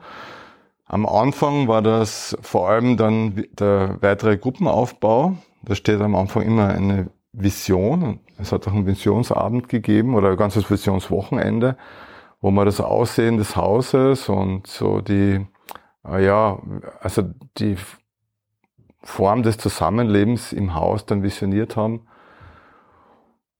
Am 0.84 1.06
Anfang 1.06 1.68
war 1.68 1.82
das 1.82 2.36
vor 2.42 2.68
allem 2.68 2.96
dann 2.96 3.44
der 3.58 3.96
weitere 4.00 4.36
Gruppenaufbau. 4.36 5.36
Da 5.62 5.74
steht 5.74 6.00
am 6.00 6.16
Anfang 6.16 6.42
immer 6.42 6.68
eine 6.68 7.08
Vision. 7.32 8.20
Es 8.38 8.52
hat 8.52 8.66
auch 8.66 8.72
einen 8.72 8.86
Visionsabend 8.86 9.68
gegeben 9.68 10.14
oder 10.14 10.30
ein 10.30 10.36
ganzes 10.36 10.70
Visionswochenende, 10.70 11.76
wo 12.40 12.50
man 12.50 12.66
das 12.66 12.80
Aussehen 12.80 13.36
des 13.36 13.56
Hauses 13.56 14.28
und 14.28 14.66
so 14.66 15.00
die 15.00 15.46
Ah 16.02 16.18
ja, 16.18 16.58
also 17.00 17.22
die 17.58 17.76
Form 19.02 19.42
des 19.42 19.58
Zusammenlebens 19.58 20.52
im 20.52 20.74
Haus 20.74 21.04
dann 21.04 21.22
visioniert 21.22 21.76
haben 21.76 22.06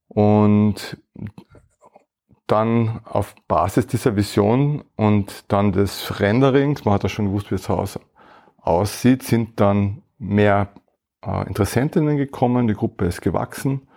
und 0.09 0.99
dann 2.47 3.01
auf 3.05 3.35
Basis 3.47 3.87
dieser 3.87 4.17
Vision 4.17 4.85
und 4.97 5.53
dann 5.53 5.73
des 5.73 6.19
Renderings, 6.19 6.85
man 6.85 6.95
hat 6.95 7.03
ja 7.03 7.09
schon 7.09 7.27
gewusst, 7.27 7.51
wie 7.51 7.57
das 7.57 7.69
Haus 7.69 8.01
aussieht, 8.57 9.23
sind 9.23 9.61
dann 9.61 10.03
mehr 10.19 10.69
äh, 11.25 11.47
Interessentinnen 11.47 12.17
gekommen, 12.17 12.69
die 12.69 12.75
Gruppe 12.75 13.07
ist 13.07 13.21
gewachsen. 13.21 13.89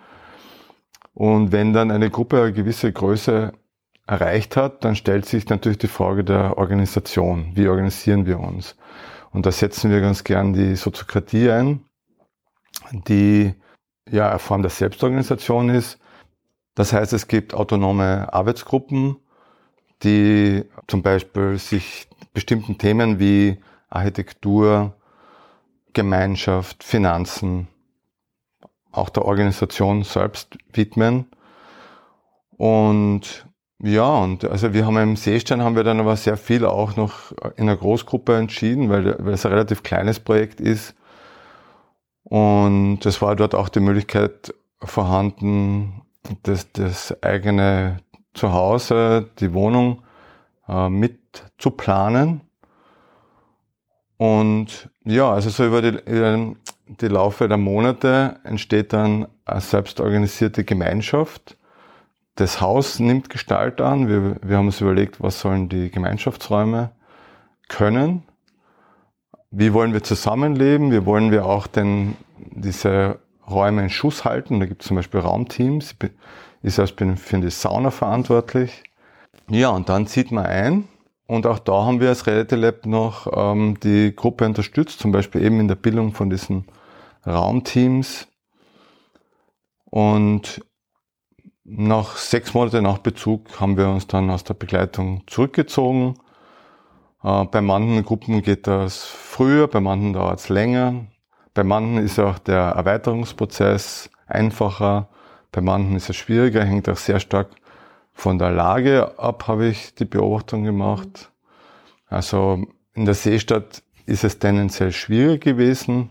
Und 1.14 1.52
wenn 1.52 1.72
dann 1.72 1.90
eine 1.90 2.10
Gruppe 2.10 2.42
eine 2.42 2.52
gewisse 2.52 2.92
Größe 2.92 3.52
erreicht 4.06 4.56
hat, 4.56 4.84
dann 4.84 4.96
stellt 4.96 5.26
sich 5.26 5.48
natürlich 5.48 5.78
die 5.78 5.88
Frage 5.88 6.24
der 6.24 6.58
Organisation. 6.58 7.52
Wie 7.54 7.68
organisieren 7.68 8.26
wir 8.26 8.40
uns? 8.40 8.76
Und 9.30 9.46
da 9.46 9.52
setzen 9.52 9.90
wir 9.90 10.00
ganz 10.00 10.24
gern 10.24 10.52
die 10.52 10.76
Soziokratie 10.76 11.50
ein, 11.50 11.84
die 12.92 13.54
ja 14.10 14.30
eine 14.30 14.38
Form 14.38 14.62
der 14.62 14.70
Selbstorganisation 14.70 15.70
ist. 15.70 15.98
Das 16.74 16.92
heißt, 16.92 17.12
es 17.12 17.28
gibt 17.28 17.54
autonome 17.54 18.32
Arbeitsgruppen, 18.32 19.16
die 20.02 20.64
zum 20.86 21.02
Beispiel 21.02 21.58
sich 21.58 22.08
bestimmten 22.32 22.78
Themen 22.78 23.18
wie 23.18 23.58
Architektur, 23.88 24.94
Gemeinschaft, 25.94 26.84
Finanzen, 26.84 27.68
auch 28.92 29.08
der 29.08 29.24
Organisation 29.24 30.02
selbst 30.02 30.56
widmen. 30.72 31.26
Und 32.56 33.46
ja, 33.82 34.08
und 34.08 34.44
also 34.44 34.72
wir 34.72 34.86
haben 34.86 34.96
im 34.96 35.16
Seestein 35.16 35.62
haben 35.62 35.76
wir 35.76 35.84
dann 35.84 36.00
aber 36.00 36.16
sehr 36.16 36.36
viel 36.36 36.64
auch 36.64 36.96
noch 36.96 37.32
in 37.56 37.68
einer 37.68 37.76
Großgruppe 37.76 38.36
entschieden, 38.36 38.88
weil, 38.88 39.16
weil 39.18 39.34
es 39.34 39.44
ein 39.44 39.52
relativ 39.52 39.82
kleines 39.82 40.20
Projekt 40.20 40.60
ist. 40.60 40.94
Und 42.22 43.04
es 43.04 43.20
war 43.20 43.36
dort 43.36 43.54
auch 43.54 43.68
die 43.68 43.80
Möglichkeit 43.80 44.54
vorhanden, 44.80 46.02
das, 46.42 46.72
das 46.72 47.22
eigene 47.22 47.98
Zuhause, 48.32 49.30
die 49.38 49.52
Wohnung 49.52 50.02
äh, 50.68 50.88
mit 50.88 51.20
zu 51.58 51.70
planen. 51.70 52.40
Und 54.16 54.90
ja, 55.04 55.30
also 55.30 55.50
so 55.50 55.66
über 55.66 55.82
die, 55.82 55.98
über 56.06 56.54
die 56.86 57.08
Laufe 57.08 57.48
der 57.48 57.56
Monate 57.56 58.36
entsteht 58.44 58.92
dann 58.92 59.26
eine 59.44 59.60
selbstorganisierte 59.60 60.64
Gemeinschaft. 60.64 61.56
Das 62.36 62.60
Haus 62.60 62.98
nimmt 62.98 63.30
Gestalt 63.30 63.80
an. 63.80 64.08
Wir, 64.08 64.36
wir 64.42 64.56
haben 64.56 64.66
uns 64.66 64.80
überlegt, 64.80 65.20
was 65.22 65.40
sollen 65.40 65.68
die 65.68 65.90
Gemeinschaftsräume 65.90 66.90
können. 67.68 68.22
Wie 69.50 69.72
wollen 69.72 69.92
wir 69.92 70.02
zusammenleben? 70.02 70.90
Wie 70.90 71.06
wollen 71.06 71.30
wir 71.30 71.46
auch 71.46 71.66
denn 71.66 72.16
diese 72.36 73.20
Räume 73.48 73.82
in 73.82 73.90
Schuss 73.90 74.24
halten? 74.24 74.58
Da 74.58 74.66
gibt 74.66 74.82
es 74.82 74.88
zum 74.88 74.96
Beispiel 74.96 75.20
Raumteams. 75.20 75.94
Ich 76.62 76.74
selbst 76.74 76.96
bin 76.96 77.16
für 77.16 77.38
die 77.38 77.50
Sauna 77.50 77.90
verantwortlich. 77.90 78.82
Ja, 79.48 79.68
und 79.68 79.88
dann 79.88 80.06
zieht 80.06 80.32
man 80.32 80.46
ein. 80.46 80.88
Und 81.26 81.46
auch 81.46 81.58
da 81.58 81.84
haben 81.84 82.00
wir 82.00 82.10
als 82.10 82.26
Reality 82.26 82.54
Lab 82.54 82.86
noch 82.86 83.26
ähm, 83.34 83.78
die 83.80 84.14
Gruppe 84.14 84.44
unterstützt, 84.44 85.00
zum 85.00 85.10
Beispiel 85.10 85.42
eben 85.42 85.58
in 85.60 85.68
der 85.68 85.74
Bildung 85.74 86.12
von 86.12 86.28
diesen 86.28 86.66
Raumteams. 87.26 88.28
Und 89.86 90.62
nach 91.64 92.16
sechs 92.16 92.52
Monaten 92.52 92.84
nach 92.84 92.98
Bezug 92.98 93.58
haben 93.58 93.78
wir 93.78 93.88
uns 93.88 94.06
dann 94.06 94.28
aus 94.28 94.44
der 94.44 94.54
Begleitung 94.54 95.22
zurückgezogen. 95.26 96.16
Äh, 97.22 97.44
bei 97.44 97.62
manchen 97.62 98.04
Gruppen 98.04 98.42
geht 98.42 98.66
das 98.66 99.04
früher, 99.04 99.66
bei 99.66 99.80
manchen 99.80 100.12
dauert 100.12 100.40
es 100.40 100.50
länger. 100.50 101.06
Bei 101.54 101.64
manchen 101.64 101.98
ist 101.98 102.18
auch 102.18 102.38
der 102.38 102.60
Erweiterungsprozess 102.60 104.10
einfacher, 104.26 105.08
bei 105.52 105.60
manchen 105.62 105.96
ist 105.96 106.10
es 106.10 106.16
schwieriger, 106.16 106.64
hängt 106.64 106.88
auch 106.88 106.96
sehr 106.96 107.20
stark 107.20 107.48
von 108.14 108.38
der 108.38 108.50
Lage 108.50 109.18
ab, 109.18 109.48
habe 109.48 109.66
ich 109.66 109.94
die 109.94 110.06
Beobachtung 110.06 110.64
gemacht. 110.64 111.30
Also 112.08 112.64
in 112.94 113.04
der 113.04 113.14
Seestadt 113.14 113.82
ist 114.06 114.24
es 114.24 114.38
tendenziell 114.38 114.92
schwierig 114.92 115.42
gewesen. 115.42 116.10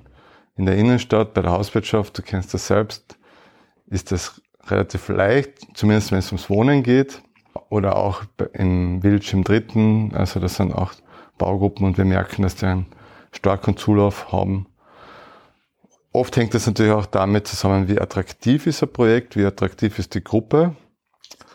In 0.56 0.66
der 0.66 0.76
Innenstadt, 0.76 1.34
bei 1.34 1.42
der 1.42 1.52
Hauswirtschaft, 1.52 2.18
du 2.18 2.22
kennst 2.22 2.54
das 2.54 2.68
selbst, 2.68 3.18
ist 3.88 4.12
das 4.12 4.42
relativ 4.68 5.08
leicht, 5.10 5.68
zumindest 5.74 6.12
wenn 6.12 6.20
es 6.20 6.28
ums 6.28 6.50
Wohnen 6.50 6.84
geht. 6.84 7.22
Oder 7.70 7.96
auch 7.96 8.24
im 8.54 9.02
im 9.02 9.44
Dritten, 9.44 10.12
also 10.14 10.40
das 10.40 10.56
sind 10.56 10.74
auch 10.74 10.94
Baugruppen 11.38 11.86
und 11.86 11.98
wir 11.98 12.06
merken, 12.06 12.44
dass 12.44 12.56
die 12.56 12.66
einen 12.66 12.86
starken 13.32 13.78
Zulauf 13.78 14.32
haben. 14.32 14.68
Oft 16.12 16.38
hängt 16.38 16.54
das 16.54 16.68
natürlich 16.68 16.92
auch 16.92 17.08
damit 17.08 17.48
zusammen, 17.48 17.88
wie 17.88 18.00
attraktiv 18.00 18.68
ist 18.68 18.84
ein 18.84 18.94
Projekt, 18.94 19.36
wie 19.36 19.46
attraktiv 19.46 19.98
ist 19.98 20.14
die 20.14 20.24
Gruppe. 20.24 20.76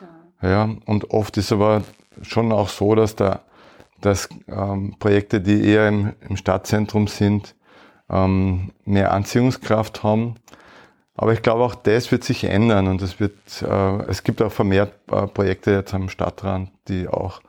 Ja, 0.00 0.08
und 0.40 1.10
oft 1.10 1.36
ist 1.36 1.52
aber 1.52 1.82
schon 2.22 2.52
auch 2.52 2.68
so, 2.68 2.94
dass 2.94 3.16
da 3.16 3.40
dass 4.00 4.28
ähm, 4.46 4.94
Projekte, 4.98 5.40
die 5.40 5.64
eher 5.64 5.88
im, 5.88 6.12
im 6.28 6.36
Stadtzentrum 6.36 7.08
sind, 7.08 7.54
ähm, 8.08 8.72
mehr 8.84 9.12
Anziehungskraft 9.12 10.02
haben. 10.02 10.36
Aber 11.14 11.32
ich 11.32 11.42
glaube, 11.42 11.64
auch 11.64 11.74
das 11.74 12.12
wird 12.12 12.22
sich 12.22 12.44
ändern 12.44 12.86
und 12.86 13.02
es 13.02 13.18
wird, 13.18 13.36
äh, 13.62 14.02
es 14.08 14.22
gibt 14.22 14.40
auch 14.40 14.52
vermehrt 14.52 14.92
äh, 15.10 15.26
Projekte 15.26 15.72
jetzt 15.72 15.94
am 15.94 16.08
Stadtrand, 16.08 16.70
die 16.86 17.08
auch 17.08 17.40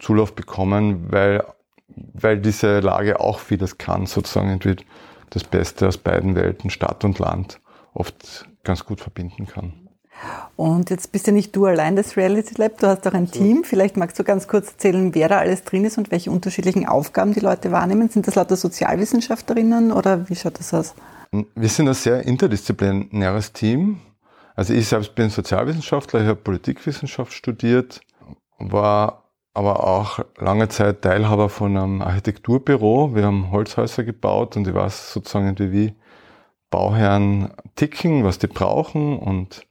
Zulauf 0.00 0.34
bekommen, 0.34 1.12
weil, 1.12 1.44
weil 1.86 2.40
diese 2.40 2.80
Lage 2.80 3.20
auch 3.20 3.38
vieles 3.38 3.78
kann, 3.78 4.06
sozusagen 4.06 4.48
irgendwie 4.50 4.84
das 5.30 5.44
Beste 5.44 5.86
aus 5.86 5.96
beiden 5.96 6.34
Welten, 6.34 6.70
Stadt 6.70 7.04
und 7.04 7.20
Land, 7.20 7.60
oft 7.92 8.48
ganz 8.64 8.84
gut 8.84 9.00
verbinden 9.00 9.46
kann. 9.46 9.83
Und 10.56 10.90
jetzt 10.90 11.10
bist 11.12 11.26
ja 11.26 11.32
nicht 11.32 11.54
du 11.56 11.66
allein 11.66 11.96
das 11.96 12.16
Reality 12.16 12.54
Lab, 12.56 12.78
du 12.78 12.86
hast 12.86 13.06
auch 13.06 13.12
ein 13.12 13.30
Team. 13.30 13.64
Vielleicht 13.64 13.96
magst 13.96 14.18
du 14.18 14.24
ganz 14.24 14.46
kurz 14.46 14.68
erzählen, 14.68 15.14
wer 15.14 15.28
da 15.28 15.38
alles 15.38 15.64
drin 15.64 15.84
ist 15.84 15.98
und 15.98 16.10
welche 16.10 16.30
unterschiedlichen 16.30 16.86
Aufgaben 16.86 17.34
die 17.34 17.40
Leute 17.40 17.72
wahrnehmen. 17.72 18.08
Sind 18.08 18.26
das 18.26 18.36
lauter 18.36 18.56
Sozialwissenschaftlerinnen 18.56 19.92
oder 19.92 20.28
wie 20.28 20.36
schaut 20.36 20.58
das 20.58 20.72
aus? 20.72 20.94
Wir 21.54 21.68
sind 21.68 21.88
ein 21.88 21.94
sehr 21.94 22.24
interdisziplinäres 22.24 23.52
Team. 23.52 24.00
Also 24.54 24.72
ich 24.72 24.86
selbst 24.86 25.16
bin 25.16 25.30
Sozialwissenschaftler, 25.30 26.20
ich 26.20 26.28
habe 26.28 26.40
Politikwissenschaft 26.40 27.32
studiert, 27.32 28.00
war 28.58 29.24
aber 29.52 29.84
auch 29.84 30.20
lange 30.38 30.68
Zeit 30.68 31.02
Teilhaber 31.02 31.48
von 31.48 31.76
einem 31.76 32.02
Architekturbüro. 32.02 33.14
Wir 33.14 33.24
haben 33.24 33.50
Holzhäuser 33.50 34.04
gebaut 34.04 34.56
und 34.56 34.68
ich 34.68 34.74
weiß 34.74 35.12
sozusagen 35.12 35.56
wie 35.58 35.94
Bauherren 36.70 37.52
ticken, 37.74 38.24
was 38.24 38.38
die 38.38 38.46
brauchen 38.46 39.18
und 39.18 39.66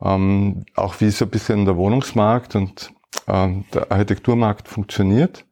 ähm, 0.00 0.64
auch 0.74 1.00
wie 1.00 1.10
so 1.10 1.24
ein 1.24 1.30
bisschen 1.30 1.64
der 1.64 1.76
Wohnungsmarkt 1.76 2.54
und 2.54 2.92
ähm, 3.26 3.64
der 3.72 3.90
Architekturmarkt 3.90 4.68
funktioniert. 4.68 5.44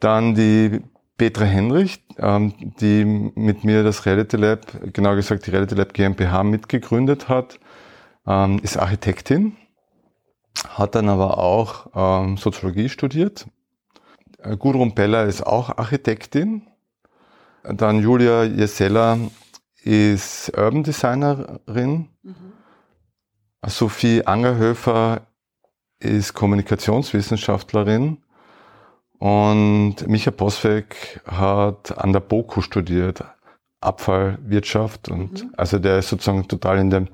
Dann 0.00 0.34
die 0.34 0.80
Petra 1.16 1.44
Henrich, 1.44 2.02
ähm, 2.18 2.52
die 2.80 3.04
mit 3.04 3.64
mir 3.64 3.84
das 3.84 4.06
Reality 4.06 4.36
Lab, 4.36 4.66
genau 4.92 5.14
gesagt 5.14 5.46
die 5.46 5.50
Reality 5.50 5.74
Lab 5.74 5.94
GmbH 5.94 6.42
mitgegründet 6.42 7.28
hat, 7.28 7.60
ähm, 8.26 8.58
ist 8.62 8.76
Architektin, 8.76 9.56
hat 10.68 10.94
dann 10.94 11.08
aber 11.08 11.38
auch 11.38 11.86
ähm, 11.94 12.36
Soziologie 12.36 12.88
studiert. 12.88 13.46
Äh, 14.38 14.56
Gudrun 14.56 14.94
Beller 14.94 15.24
ist 15.26 15.46
auch 15.46 15.78
Architektin. 15.78 16.66
Dann 17.62 18.00
Julia 18.00 18.42
Jesella 18.42 19.18
ist 19.84 20.52
Urban 20.56 20.82
Designerin. 20.82 22.08
Mhm. 22.22 22.34
Sophie 23.66 24.26
Angerhöfer 24.26 25.22
ist 26.00 26.34
Kommunikationswissenschaftlerin 26.34 28.18
und 29.18 30.06
Micha 30.08 30.32
Posweg 30.32 31.20
hat 31.26 31.96
an 31.96 32.12
der 32.12 32.20
BOKU 32.20 32.60
studiert, 32.60 33.22
Abfallwirtschaft 33.80 35.08
und 35.08 35.44
mhm. 35.44 35.54
also 35.56 35.78
der 35.78 35.98
ist 35.98 36.08
sozusagen 36.08 36.48
total 36.48 36.78
in 36.78 36.90
dem 36.90 37.08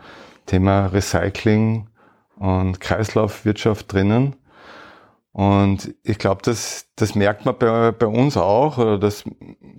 Thema 0.47 0.87
Recycling 0.87 1.89
und 2.37 2.81
Kreislaufwirtschaft 2.81 3.93
drinnen. 3.93 4.37
Und 5.33 5.95
ich 6.03 6.19
glaube, 6.19 6.41
das, 6.43 6.87
das 6.97 7.15
merkt 7.15 7.45
man 7.45 7.59
bei, 7.59 7.93
bei 7.93 8.07
uns 8.07 8.37
auch, 8.39 8.79
oder 8.79 8.99
das, 8.99 9.25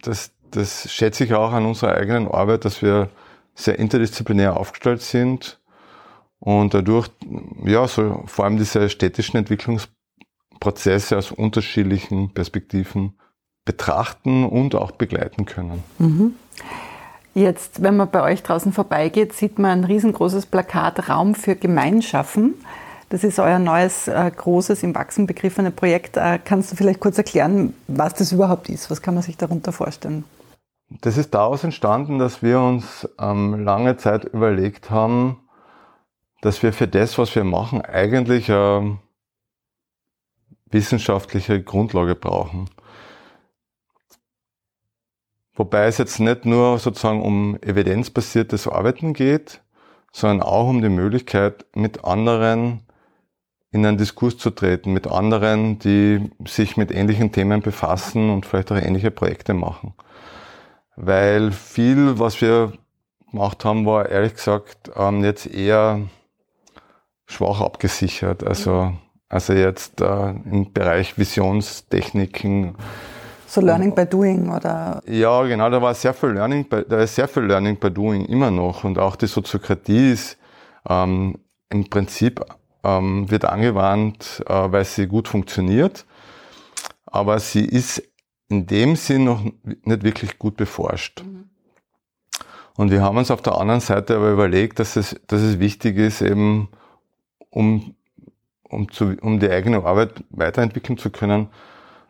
das, 0.01 0.31
das 0.51 0.91
schätze 0.91 1.23
ich 1.23 1.33
auch 1.33 1.51
an 1.51 1.65
unserer 1.65 1.95
eigenen 1.95 2.27
Arbeit, 2.27 2.63
dass 2.63 2.81
wir 2.83 3.09
sehr 3.55 3.79
interdisziplinär 3.79 4.55
aufgestellt 4.55 5.01
sind 5.01 5.58
und 6.39 6.73
dadurch, 6.73 7.09
ja, 7.65 7.87
so 7.87 8.23
vor 8.25 8.45
allem 8.45 8.57
diese 8.57 8.89
städtischen 8.89 9.37
Entwicklungsprozesse 9.37 11.17
aus 11.17 11.31
unterschiedlichen 11.31 12.33
Perspektiven 12.33 13.19
betrachten 13.65 14.45
und 14.45 14.73
auch 14.75 14.91
begleiten 14.91 15.45
können. 15.45 15.83
Mhm. 15.99 16.35
Jetzt, 17.35 17.83
wenn 17.83 17.95
man 17.95 18.09
bei 18.09 18.23
euch 18.23 18.41
draußen 18.41 18.73
vorbeigeht, 18.73 19.33
sieht 19.33 19.59
man 19.59 19.79
ein 19.79 19.83
riesengroßes 19.83 20.47
Plakat 20.47 21.09
Raum 21.09 21.35
für 21.35 21.55
Gemeinschaften. 21.55 22.55
Das 23.09 23.23
ist 23.23 23.39
euer 23.39 23.59
neues, 23.59 24.07
äh, 24.07 24.31
großes, 24.35 24.83
im 24.83 24.95
Wachsen 24.95 25.27
begriffene 25.27 25.71
Projekt. 25.71 26.17
Äh, 26.17 26.39
kannst 26.43 26.71
du 26.71 26.75
vielleicht 26.75 26.99
kurz 26.99 27.17
erklären, 27.17 27.73
was 27.87 28.13
das 28.13 28.31
überhaupt 28.31 28.69
ist? 28.69 28.89
Was 28.91 29.01
kann 29.01 29.13
man 29.13 29.23
sich 29.23 29.37
darunter 29.37 29.71
vorstellen? 29.71 30.25
Das 31.01 31.17
ist 31.17 31.33
daraus 31.33 31.63
entstanden, 31.63 32.17
dass 32.17 32.41
wir 32.41 32.59
uns 32.59 33.07
ähm, 33.19 33.63
lange 33.63 33.97
Zeit 33.97 34.25
überlegt 34.25 34.89
haben, 34.89 35.37
dass 36.41 36.63
wir 36.63 36.73
für 36.73 36.87
das, 36.87 37.17
was 37.17 37.35
wir 37.35 37.43
machen, 37.43 37.81
eigentlich 37.81 38.49
eine 38.49 38.99
wissenschaftliche 40.71 41.61
Grundlage 41.61 42.15
brauchen. 42.15 42.69
Wobei 45.55 45.87
es 45.87 45.97
jetzt 45.97 46.19
nicht 46.19 46.45
nur 46.45 46.79
sozusagen 46.79 47.21
um 47.21 47.57
evidenzbasiertes 47.61 48.67
Arbeiten 48.67 49.13
geht, 49.13 49.61
sondern 50.11 50.41
auch 50.41 50.69
um 50.69 50.81
die 50.81 50.89
Möglichkeit, 50.89 51.65
mit 51.75 52.05
anderen 52.05 52.81
in 53.71 53.85
einen 53.85 53.97
Diskurs 53.97 54.37
zu 54.37 54.49
treten 54.49 54.93
mit 54.93 55.07
anderen, 55.07 55.79
die 55.79 56.31
sich 56.45 56.77
mit 56.77 56.91
ähnlichen 56.91 57.31
Themen 57.31 57.61
befassen 57.61 58.29
und 58.29 58.45
vielleicht 58.45 58.71
auch 58.71 58.77
ähnliche 58.77 59.11
Projekte 59.11 59.53
machen. 59.53 59.93
Weil 60.95 61.51
viel, 61.51 62.17
was 62.19 62.41
wir 62.41 62.73
gemacht 63.29 63.63
haben, 63.63 63.85
war 63.85 64.09
ehrlich 64.09 64.33
gesagt 64.33 64.91
ähm, 64.95 65.23
jetzt 65.23 65.45
eher 65.45 66.01
schwach 67.29 67.61
abgesichert. 67.61 68.45
Also, 68.45 68.93
also 69.29 69.53
jetzt 69.53 70.01
äh, 70.01 70.29
im 70.29 70.73
Bereich 70.73 71.17
Visionstechniken. 71.17 72.75
So 73.47 73.61
Learning 73.61 73.95
by 73.95 74.05
Doing 74.05 74.49
oder? 74.49 75.01
Ja, 75.07 75.43
genau, 75.43 75.69
da 75.69 75.81
war 75.81 75.93
sehr 75.93 76.13
viel 76.13 76.29
Learning 76.29 76.67
by, 76.67 76.83
da 76.87 76.99
ist 77.01 77.15
sehr 77.15 77.27
viel 77.27 77.43
Learning 77.43 77.77
by 77.77 77.89
Doing 77.91 78.25
immer 78.25 78.51
noch. 78.51 78.83
Und 78.83 78.99
auch 78.99 79.15
die 79.15 79.27
Soziokratie 79.27 80.11
ist 80.11 80.37
ähm, 80.87 81.37
im 81.69 81.89
Prinzip 81.89 82.43
ähm, 82.83 83.29
wird 83.29 83.45
angewandt, 83.45 84.43
äh, 84.47 84.71
weil 84.71 84.85
sie 84.85 85.07
gut 85.07 85.27
funktioniert. 85.27 86.05
Aber 87.05 87.39
sie 87.39 87.65
ist 87.65 88.03
in 88.49 88.65
dem 88.65 88.95
Sinn 88.95 89.25
noch 89.25 89.43
nicht 89.43 90.03
wirklich 90.03 90.39
gut 90.39 90.57
beforscht. 90.57 91.23
Mhm. 91.23 91.49
Und 92.75 92.91
wir 92.91 93.01
haben 93.01 93.17
uns 93.17 93.29
auf 93.29 93.41
der 93.41 93.57
anderen 93.57 93.81
Seite 93.81 94.15
aber 94.15 94.31
überlegt, 94.31 94.79
dass 94.79 94.95
es, 94.95 95.19
dass 95.27 95.41
es 95.41 95.59
wichtig 95.59 95.97
ist, 95.97 96.21
eben 96.21 96.69
um, 97.49 97.95
um, 98.63 98.91
zu, 98.91 99.15
um 99.21 99.39
die 99.39 99.49
eigene 99.49 99.83
Arbeit 99.83 100.23
weiterentwickeln 100.29 100.97
zu 100.97 101.09
können, 101.09 101.49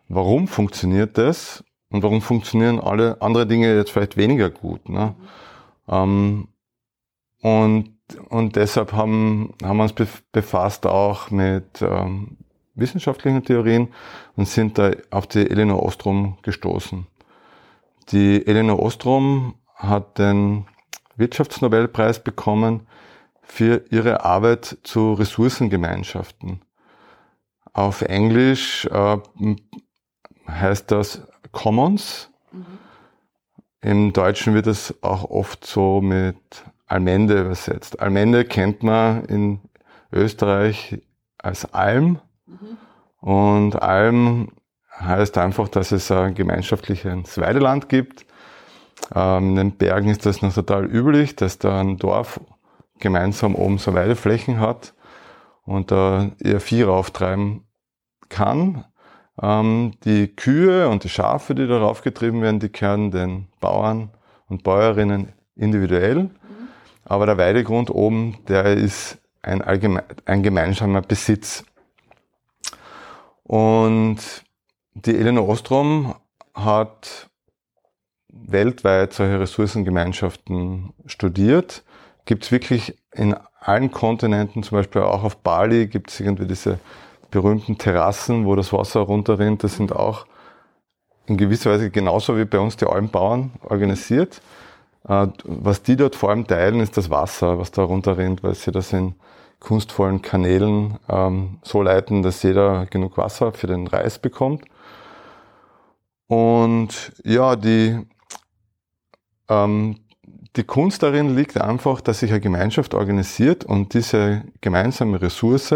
warum 0.08 0.48
funktioniert 0.48 1.18
das 1.18 1.64
und 1.90 2.02
warum 2.02 2.20
funktionieren 2.22 2.80
alle 2.80 3.20
andere 3.20 3.46
Dinge 3.46 3.74
jetzt 3.74 3.90
vielleicht 3.90 4.16
weniger 4.16 4.50
gut. 4.50 4.88
Ne? 4.88 5.14
Mhm. 5.86 5.94
Ähm, 5.94 6.48
und, 7.42 7.94
und 8.28 8.56
deshalb 8.56 8.92
haben, 8.92 9.54
haben 9.62 9.78
wir 9.78 9.84
uns 9.84 9.94
befasst 10.32 10.86
auch 10.86 11.30
mit 11.30 11.80
ähm, 11.80 12.36
wissenschaftlichen 12.74 13.44
Theorien 13.44 13.88
und 14.36 14.46
sind 14.46 14.78
da 14.78 14.90
auf 15.10 15.26
die 15.26 15.48
Elinor 15.50 15.82
Ostrom 15.82 16.38
gestoßen. 16.42 17.06
Die 18.12 18.46
Elinor 18.46 18.80
Ostrom 18.80 19.54
hat 19.74 20.18
den 20.18 20.66
Wirtschaftsnobelpreis 21.16 22.22
bekommen 22.22 22.86
für 23.50 23.84
ihre 23.90 24.24
Arbeit 24.24 24.78
zu 24.82 25.14
Ressourcengemeinschaften. 25.14 26.62
Auf 27.72 28.02
Englisch 28.02 28.86
äh, 28.86 29.18
heißt 30.48 30.90
das 30.90 31.22
Commons. 31.52 32.30
Mhm. 32.52 32.66
Im 33.80 34.12
Deutschen 34.12 34.54
wird 34.54 34.66
es 34.66 34.94
auch 35.02 35.24
oft 35.30 35.64
so 35.64 36.00
mit 36.00 36.36
Almende 36.86 37.40
übersetzt. 37.40 38.00
Almende 38.00 38.44
kennt 38.44 38.82
man 38.82 39.24
in 39.26 39.60
Österreich 40.12 41.00
als 41.38 41.72
Alm. 41.72 42.20
Mhm. 42.46 42.76
Und 43.20 43.82
Alm 43.82 44.52
heißt 44.98 45.38
einfach, 45.38 45.68
dass 45.68 45.92
es 45.92 46.10
ein 46.10 46.34
gemeinschaftliches 46.34 47.38
Weideland 47.38 47.88
gibt 47.88 48.26
ähm, 49.14 49.50
in 49.50 49.56
den 49.56 49.72
Bergen 49.72 50.08
ist 50.08 50.26
das 50.26 50.42
noch 50.42 50.54
total 50.54 50.84
üblich, 50.84 51.36
dass 51.36 51.58
da 51.58 51.80
ein 51.80 51.96
Dorf 51.96 52.40
gemeinsam 53.00 53.54
oben 53.54 53.78
so 53.78 53.94
Weideflächen 53.94 54.60
hat 54.60 54.94
und 55.64 55.90
da 55.90 56.30
ihr 56.38 56.60
Vieh 56.60 56.82
rauftreiben 56.82 57.66
kann. 58.28 58.84
Ähm, 59.40 59.92
die 60.04 60.28
Kühe 60.28 60.88
und 60.88 61.04
die 61.04 61.08
Schafe, 61.08 61.54
die 61.54 61.66
darauf 61.66 62.02
getrieben 62.02 62.42
werden, 62.42 62.60
die 62.60 62.72
gehören 62.72 63.10
den 63.10 63.48
Bauern 63.60 64.10
und 64.48 64.62
Bäuerinnen 64.62 65.32
individuell. 65.56 66.24
Mhm. 66.24 66.30
Aber 67.04 67.26
der 67.26 67.38
Weidegrund 67.38 67.90
oben, 67.90 68.38
der 68.48 68.66
ist 68.74 69.18
ein, 69.42 69.62
allgemein, 69.62 70.04
ein 70.26 70.42
gemeinsamer 70.42 71.00
Besitz. 71.02 71.64
Und 73.44 74.18
die 74.94 75.16
Elena 75.16 75.40
Ostrom 75.40 76.14
hat 76.54 77.30
weltweit 78.28 79.12
solche 79.12 79.40
Ressourcengemeinschaften 79.40 80.92
studiert. 81.06 81.82
Gibt 82.24 82.44
es 82.44 82.52
wirklich 82.52 82.96
in 83.12 83.34
allen 83.60 83.90
Kontinenten, 83.90 84.62
zum 84.62 84.78
Beispiel 84.78 85.02
auch 85.02 85.24
auf 85.24 85.36
Bali, 85.38 85.86
gibt 85.86 86.10
es 86.10 86.20
irgendwie 86.20 86.46
diese 86.46 86.78
berühmten 87.30 87.78
Terrassen, 87.78 88.46
wo 88.46 88.56
das 88.56 88.72
Wasser 88.72 89.00
runterrinnt. 89.00 89.62
Das 89.64 89.76
sind 89.76 89.94
auch 89.94 90.26
in 91.26 91.36
gewisser 91.36 91.70
Weise 91.70 91.90
genauso 91.90 92.36
wie 92.36 92.44
bei 92.44 92.58
uns 92.58 92.76
die 92.76 92.86
Almbauern 92.86 93.52
organisiert. 93.62 94.40
Äh, 95.08 95.28
was 95.44 95.82
die 95.82 95.96
dort 95.96 96.16
vor 96.16 96.30
allem 96.30 96.46
teilen, 96.46 96.80
ist 96.80 96.96
das 96.96 97.10
Wasser, 97.10 97.58
was 97.58 97.70
da 97.70 97.82
runterrinnt, 97.82 98.42
weil 98.42 98.54
sie 98.54 98.72
das 98.72 98.92
in 98.92 99.14
kunstvollen 99.60 100.22
Kanälen 100.22 100.98
ähm, 101.08 101.58
so 101.62 101.82
leiten, 101.82 102.22
dass 102.22 102.42
jeder 102.42 102.86
genug 102.86 103.16
Wasser 103.18 103.52
für 103.52 103.66
den 103.66 103.86
Reis 103.86 104.18
bekommt. 104.18 104.64
Und 106.26 107.12
ja, 107.24 107.56
die 107.56 108.06
ähm, 109.48 109.96
die 110.56 110.64
Kunst 110.64 111.02
darin 111.02 111.36
liegt 111.36 111.60
einfach, 111.60 112.00
dass 112.00 112.20
sich 112.20 112.30
eine 112.30 112.40
Gemeinschaft 112.40 112.94
organisiert 112.94 113.64
und 113.64 113.92
diese 113.94 114.44
gemeinsame 114.60 115.20
Ressource, 115.22 115.74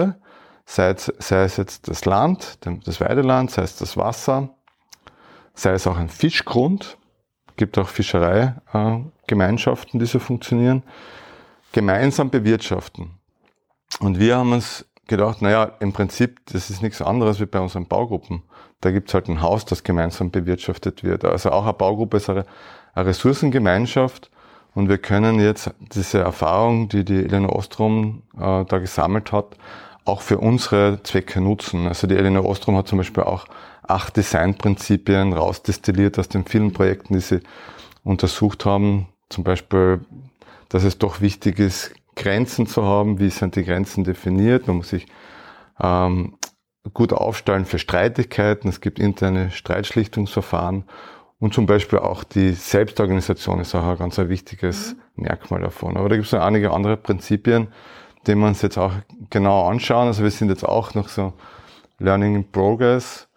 sei 0.67 0.91
es, 0.91 1.13
sei 1.19 1.45
es 1.45 1.57
jetzt 1.57 1.89
das 1.89 2.05
Land, 2.05 2.59
das 2.85 3.01
Weideland, 3.01 3.53
sei 3.53 3.63
es 3.63 3.77
das 3.77 3.97
Wasser, 3.97 4.51
sei 5.55 5.71
es 5.73 5.87
auch 5.87 5.97
ein 5.97 6.09
Fischgrund, 6.09 6.99
gibt 7.57 7.79
auch 7.79 7.89
Fischereigemeinschaften, 7.89 10.01
die 10.01 10.07
so 10.07 10.19
funktionieren, 10.19 10.83
gemeinsam 11.73 12.31
bewirtschaften. 12.31 13.13
Und 14.01 14.19
wir 14.19 14.39
haben 14.39 14.51
uns 14.53 14.87
gedacht, 15.07 15.41
naja, 15.41 15.71
im 15.79 15.93
Prinzip, 15.93 16.41
das 16.47 16.71
ist 16.71 16.83
nichts 16.83 17.01
anderes 17.01 17.39
wie 17.39 17.47
bei 17.47 17.61
unseren 17.61 17.87
Baugruppen. 17.87 18.43
Da 18.81 18.91
gibt 18.91 19.07
es 19.09 19.15
halt 19.15 19.29
ein 19.29 19.41
Haus, 19.41 19.65
das 19.65 19.85
gemeinsam 19.85 20.33
bewirtschaftet 20.33 21.05
wird. 21.05 21.25
Also 21.25 21.53
auch 21.53 21.63
eine 21.63 21.75
Baugruppe 21.75 22.17
ist 22.17 22.29
eine 22.29 22.45
eine 22.95 23.09
Ressourcengemeinschaft 23.09 24.31
und 24.75 24.89
wir 24.89 24.99
können 24.99 25.39
jetzt 25.39 25.71
diese 25.79 26.19
Erfahrung, 26.19 26.89
die 26.89 27.05
die 27.05 27.25
Elena 27.25 27.49
Ostrom 27.49 28.23
äh, 28.37 28.65
da 28.65 28.79
gesammelt 28.79 29.33
hat, 29.33 29.57
auch 30.05 30.21
für 30.21 30.39
unsere 30.39 31.03
Zwecke 31.03 31.41
nutzen. 31.41 31.87
Also 31.87 32.07
die 32.07 32.17
Elena 32.17 32.41
Ostrom 32.41 32.77
hat 32.77 32.89
zum 32.89 32.99
Beispiel 32.99 33.23
auch 33.23 33.47
acht 33.87 34.17
Designprinzipien 34.17 35.33
rausdestilliert 35.33 36.19
aus 36.19 36.29
den 36.29 36.45
vielen 36.45 36.73
Projekten, 36.73 37.15
die 37.15 37.21
sie 37.21 37.41
untersucht 38.03 38.65
haben. 38.65 39.09
Zum 39.29 39.45
Beispiel, 39.45 40.01
dass 40.69 40.85
es 40.85 40.99
doch 40.99 41.21
wichtig 41.21 41.59
ist, 41.59 41.95
Grenzen 42.17 42.67
zu 42.67 42.85
haben. 42.85 43.19
Wie 43.19 43.31
sind 43.31 43.57
die 43.57 43.65
Grenzen 43.65 44.05
definiert? 44.05 44.67
Man 44.67 44.79
muss 44.79 44.91
sich 44.91 45.07
ähm, 45.81 46.35
gut 46.93 47.13
aufstellen 47.13 47.65
für 47.65 47.79
Streitigkeiten. 47.79 48.69
Es 48.69 48.81
gibt 48.81 48.99
interne 48.99 49.51
Streitschlichtungsverfahren 49.51 50.85
und 51.39 51.53
zum 51.53 51.67
Beispiel 51.67 51.99
auch 51.99 52.25
die 52.25 52.53
Selbstorganisation 52.53 53.61
ist 53.61 53.75
auch 53.75 53.85
ein 53.85 53.99
ganz 53.99 54.19
ein 54.19 54.29
wichtiges 54.29 54.95
mhm. 54.95 55.25
Merkmal 55.25 55.61
davon. 55.61 55.97
Aber 55.97 56.09
da 56.09 56.17
gibt 56.17 56.27
es 56.27 56.33
noch 56.33 56.41
einige 56.41 56.73
andere 56.73 56.97
Prinzipien, 56.97 57.69
die 58.27 58.35
wir 58.35 58.47
uns 58.47 58.63
jetzt 58.63 58.79
auch 58.79 58.93
genau 59.31 59.69
anschauen. 59.69 60.07
Also 60.07 60.23
wir 60.23 60.31
sind 60.31 60.49
jetzt 60.49 60.65
auch 60.65 60.95
noch 60.95 61.09
so 61.09 61.35
Learning 61.99 62.35
in 62.35 62.51
Progress. 62.51 63.29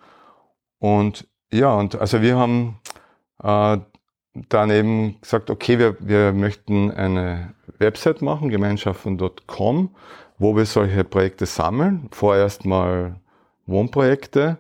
Und 0.80 1.28
ja, 1.52 1.74
und 1.74 1.96
also 2.00 2.22
wir 2.22 2.38
haben 2.38 2.80
äh, 3.44 3.78
dann 4.50 4.72
eben 4.72 5.20
gesagt, 5.22 5.50
okay, 5.50 5.80
wir, 5.80 5.98
wir 6.00 6.34
möchten 6.34 6.92
eine 6.92 7.54
Website 7.80 8.22
machen, 8.22 8.50
gemeinschaften.com, 8.50 9.96
wo 10.38 10.56
wir 10.56 10.66
solche 10.66 11.04
Projekte 11.04 11.46
sammeln. 11.46 12.10
Vorerst 12.12 12.66
mal 12.66 13.20
Wohnprojekte 13.66 14.58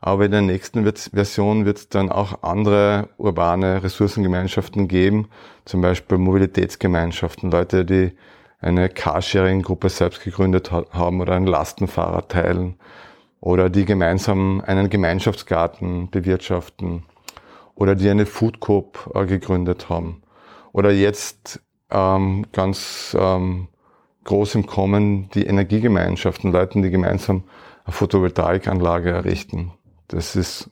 aber 0.00 0.26
in 0.26 0.30
der 0.30 0.42
nächsten 0.42 0.84
Version 0.84 1.64
wird 1.64 1.78
es 1.78 1.88
dann 1.88 2.10
auch 2.10 2.42
andere 2.42 3.08
urbane 3.16 3.82
Ressourcengemeinschaften 3.82 4.88
geben, 4.88 5.28
zum 5.64 5.80
Beispiel 5.80 6.18
Mobilitätsgemeinschaften, 6.18 7.50
Leute, 7.50 7.84
die 7.84 8.12
eine 8.60 8.88
Carsharing-Gruppe 8.88 9.88
selbst 9.88 10.22
gegründet 10.22 10.70
haben 10.70 11.20
oder 11.20 11.34
ein 11.34 11.46
Lastenfahrer 11.46 12.28
teilen 12.28 12.76
oder 13.40 13.70
die 13.70 13.84
gemeinsam 13.84 14.62
einen 14.64 14.90
Gemeinschaftsgarten 14.90 16.10
bewirtschaften 16.10 17.04
oder 17.74 17.94
die 17.94 18.08
eine 18.08 18.26
Food 18.26 18.60
Coop 18.60 19.10
äh, 19.14 19.26
gegründet 19.26 19.88
haben 19.88 20.22
oder 20.72 20.90
jetzt 20.90 21.60
ähm, 21.90 22.46
ganz 22.52 23.16
ähm, 23.18 23.68
groß 24.24 24.56
im 24.56 24.66
Kommen 24.66 25.30
die 25.30 25.46
Energiegemeinschaften, 25.46 26.52
Leute, 26.52 26.82
die 26.82 26.90
gemeinsam 26.90 27.44
eine 27.84 27.92
Photovoltaikanlage 27.92 29.10
errichten. 29.10 29.72
Das 30.08 30.36
ist 30.36 30.70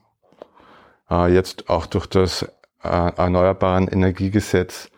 äh, 1.10 1.32
jetzt 1.32 1.68
auch 1.68 1.86
durch 1.86 2.06
das 2.06 2.42
äh, 2.82 2.88
Erneuerbaren 2.88 3.88
Energiegesetz 3.88 4.90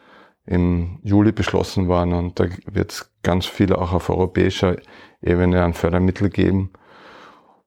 im 0.45 1.01
Juli 1.03 1.33
beschlossen 1.33 1.89
worden 1.89 2.13
und 2.13 2.39
da 2.39 2.47
wird 2.67 2.93
es 2.93 3.11
ganz 3.23 3.47
viel 3.47 3.73
auch 3.73 3.93
auf 3.93 4.11
europäischer 4.11 4.77
Ebene 5.21 5.63
an 5.63 5.75
Fördermittel 5.75 6.31
geben. 6.31 6.73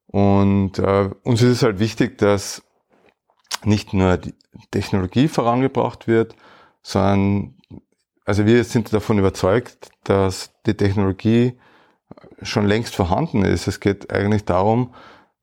Und 0.07 0.79
äh, 0.79 1.09
uns 1.23 1.41
ist 1.41 1.49
es 1.49 1.63
halt 1.63 1.79
wichtig, 1.79 2.17
dass 2.17 2.63
nicht 3.63 3.93
nur 3.93 4.17
die 4.17 4.33
Technologie 4.71 5.27
vorangebracht 5.27 6.07
wird, 6.07 6.35
sondern 6.81 7.55
also 8.25 8.45
wir 8.45 8.63
sind 8.63 8.93
davon 8.93 9.17
überzeugt, 9.17 9.89
dass 10.03 10.51
die 10.65 10.75
Technologie 10.75 11.59
schon 12.41 12.65
längst 12.65 12.95
vorhanden 12.95 13.43
ist. 13.43 13.67
Es 13.67 13.79
geht 13.79 14.11
eigentlich 14.13 14.45
darum, 14.45 14.93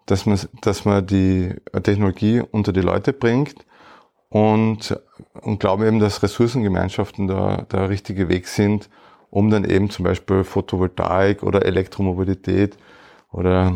dass 0.07 0.27
man, 0.27 0.39
dass 0.63 0.85
man 0.85 1.07
die 1.07 1.55
Technologie 1.83 2.41
unter 2.41 2.73
die 2.73 2.81
Leute 2.81 3.13
bringt 3.13 3.55
und, 4.29 4.99
und 5.43 5.61
glaube 5.61 5.87
eben, 5.87 6.01
dass 6.01 6.23
Ressourcengemeinschaften 6.23 7.29
da 7.29 7.67
der 7.71 7.91
richtige 7.91 8.29
Weg 8.29 8.49
sind, 8.49 8.89
um 9.31 9.51
dann 9.51 9.65
eben 9.65 9.91
zum 9.91 10.05
Beispiel 10.05 10.45
Photovoltaik 10.45 11.43
oder 11.43 11.67
Elektromobilität 11.67 12.79
oder 13.33 13.75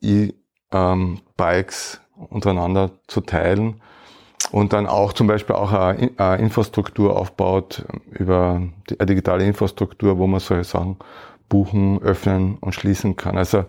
E-Bikes 0.00 2.00
untereinander 2.30 2.92
zu 3.06 3.20
teilen 3.20 3.82
und 4.50 4.72
dann 4.72 4.86
auch 4.86 5.12
zum 5.12 5.26
Beispiel 5.26 5.56
auch 5.56 5.72
eine 5.72 6.38
Infrastruktur 6.38 7.18
aufbaut 7.18 7.84
über 8.10 8.62
die 8.88 8.96
digitale 9.04 9.44
Infrastruktur, 9.44 10.18
wo 10.18 10.26
man 10.26 10.40
solche 10.40 10.64
Sachen 10.64 10.96
buchen, 11.48 12.02
öffnen 12.02 12.56
und 12.60 12.74
schließen 12.74 13.16
kann. 13.16 13.36
Also 13.36 13.66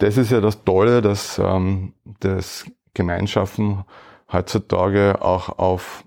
das 0.00 0.16
ist 0.16 0.30
ja 0.30 0.40
das 0.40 0.64
Tolle, 0.64 1.02
dass 1.02 1.38
ähm, 1.38 1.92
das 2.20 2.64
Gemeinschaften 2.94 3.84
heutzutage 4.32 5.20
auch 5.20 5.58
auf 5.58 6.04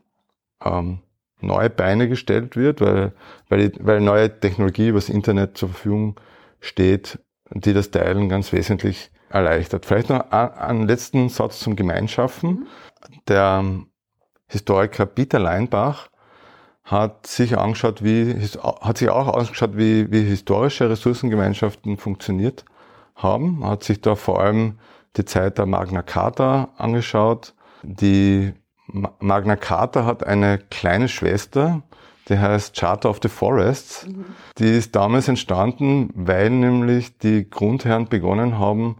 ähm, 0.63 0.99
neue 1.39 1.69
Beine 1.69 2.10
gestellt 2.10 2.56
wird, 2.56 2.82
weil, 2.82 3.13
weil, 3.49 3.71
weil 3.79 4.01
neue 4.01 4.39
Technologie 4.39 4.88
übers 4.88 5.10
Internet 5.10 5.58
zur 5.58 5.69
Verfügung 5.69 6.19
steht, 6.60 7.19
die 7.51 7.73
das 7.73 7.91
Teilen 7.91 8.29
ganz 8.29 8.51
wesentlich 8.51 9.12
erleichtert. 9.29 9.86
Vielleicht 9.86 10.10
noch 10.10 10.32
einen 10.32 10.88
letzten 10.88 11.29
Satz 11.29 11.60
zum 11.60 11.75
Gemeinschaften. 11.75 12.67
Der 13.27 13.63
Historiker 14.47 15.06
Peter 15.06 15.39
Leinbach 15.39 16.10
hat 16.84 17.27
sich 17.27 17.58
angeschaut, 17.58 18.03
wie, 18.03 18.34
hat 18.82 18.97
sich 18.97 19.10
auch 19.10 19.36
angeschaut, 19.36 19.77
wie, 19.77 20.12
wie 20.12 20.23
historische 20.23 20.89
Ressourcengemeinschaften 20.89 21.97
funktioniert 21.97 22.65
haben, 23.15 23.65
hat 23.65 23.84
sich 23.84 24.02
da 24.02 24.15
vor 24.15 24.41
allem 24.41 24.80
die 25.17 25.26
Zeit 25.26 25.58
der 25.58 25.65
Magna 25.65 26.02
Carta 26.02 26.69
angeschaut. 26.78 27.54
Die 27.84 28.54
Magna 28.88 29.56
Carta 29.56 30.06
hat 30.06 30.26
eine 30.26 30.58
kleine 30.58 31.08
Schwester, 31.08 31.84
die 32.30 32.38
heißt 32.38 32.76
Charter 32.76 33.10
of 33.10 33.19
the 33.21 33.30
Forests. 33.30 34.08
Mhm. 34.08 34.26
Die 34.58 34.69
ist 34.69 34.95
damals 34.95 35.28
entstanden, 35.28 36.10
weil 36.15 36.49
nämlich 36.49 37.17
die 37.17 37.49
Grundherren 37.49 38.08
begonnen 38.08 38.58
haben, 38.58 38.97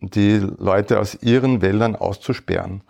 die 0.00 0.38
Leute 0.58 1.00
aus 1.00 1.20
ihren 1.22 1.60
Wäldern 1.60 1.96
auszusperren. 1.96 2.82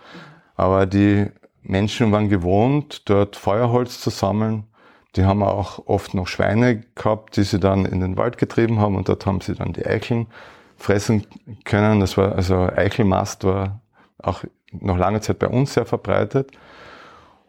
Aber 0.57 0.87
die 0.87 1.27
Menschen 1.63 2.13
waren 2.13 2.29
gewohnt, 2.29 3.09
dort 3.09 3.37
Feuerholz 3.37 4.01
zu 4.01 4.11
sammeln. 4.11 4.65
Die 5.19 5.25
haben 5.25 5.43
auch 5.43 5.85
oft 5.87 6.15
noch 6.15 6.29
Schweine 6.29 6.85
gehabt, 6.95 7.37
die 7.37 7.43
sie 7.43 7.59
dann 7.59 7.85
in 7.85 7.99
den 7.99 8.17
Wald 8.17 8.39
getrieben 8.39 8.79
haben 8.79 8.95
und 8.95 9.09
dort 9.09 9.27
haben 9.27 9.41
sie 9.41 9.57
dann 9.57 9.73
die 9.73 9.85
Eicheln 9.85 10.29
fressen 10.77 11.27
können. 11.65 11.99
Das 11.99 12.17
war, 12.17 12.37
also 12.37 12.69
Eichelmast 12.69 13.43
war 13.43 13.81
auch 14.23 14.45
noch 14.71 14.97
lange 14.97 15.21
Zeit 15.21 15.41
bei 15.41 15.49
uns 15.49 15.75
sehr 15.75 15.87
verbreitet. 15.87 16.53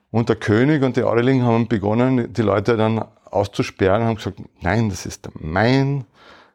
Und 0.10 0.30
der 0.30 0.36
König 0.38 0.82
und 0.82 0.98
die 0.98 1.04
Adeligen 1.04 1.44
haben 1.44 1.68
begonnen, 1.68 2.34
die 2.34 2.42
Leute 2.42 2.76
dann 2.76 3.06
auszusperren, 3.30 4.04
haben 4.04 4.16
gesagt, 4.16 4.42
nein, 4.62 4.90
das 4.90 5.06
ist 5.06 5.30
mein 5.40 6.06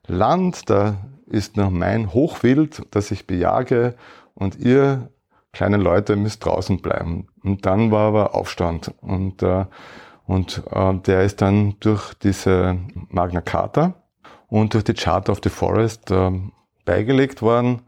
Land, 0.09 0.69
da 0.69 0.97
ist 1.29 1.57
noch 1.57 1.71
mein 1.71 2.13
Hochwild, 2.13 2.83
das 2.91 3.13
ich 3.13 3.29
bejage 3.29 3.95
und 4.35 4.59
ihr 4.59 5.11
kleinen 5.53 5.81
Leute 5.81 6.17
müsst 6.17 6.45
draußen 6.45 6.83
bleiben. 6.83 7.29
Und 7.45 7.67
dann 7.67 7.93
war 7.93 8.09
aber 8.09 8.35
Aufstand 8.35 8.93
und, 9.01 9.45
äh, 9.45 9.67
und 10.27 10.63
äh, 10.71 10.95
der 10.95 11.23
ist 11.23 11.43
dann 11.43 11.77
durch 11.81 12.15
diese 12.15 12.79
Magna 13.09 13.41
Carta 13.41 13.95
und 14.49 14.75
durch 14.75 14.85
die 14.85 14.95
Charter 14.95 15.33
of 15.33 15.41
the 15.43 15.51
Forest 15.51 16.11
äh, 16.11 16.31
beigelegt 16.85 17.43
worden. 17.43 17.83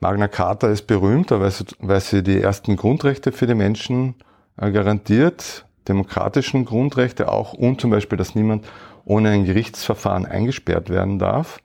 Magna 0.00 0.28
Carta 0.28 0.68
ist 0.68 0.86
berühmt, 0.86 1.30
weil 1.30 1.50
sie, 1.50 1.64
weil 1.78 2.00
sie 2.00 2.22
die 2.22 2.40
ersten 2.40 2.76
Grundrechte 2.76 3.32
für 3.32 3.46
die 3.46 3.54
Menschen 3.54 4.14
äh, 4.56 4.70
garantiert, 4.70 5.66
demokratischen 5.88 6.64
Grundrechte 6.64 7.30
auch 7.30 7.52
und 7.52 7.80
zum 7.80 7.90
Beispiel, 7.90 8.18
dass 8.18 8.34
niemand 8.34 8.66
ohne 9.04 9.30
ein 9.30 9.44
Gerichtsverfahren 9.44 10.26
eingesperrt 10.26 10.90
werden 10.90 11.18
darf. 11.18 11.60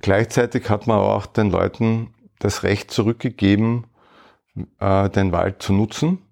Gleichzeitig 0.00 0.70
hat 0.70 0.86
man 0.86 0.98
auch 0.98 1.26
den 1.26 1.50
Leuten 1.50 2.14
das 2.38 2.62
Recht 2.62 2.90
zurückgegeben, 2.90 3.86
äh, 4.78 5.10
den 5.10 5.32
Wald 5.32 5.62
zu 5.62 5.72
nutzen. 5.72 6.22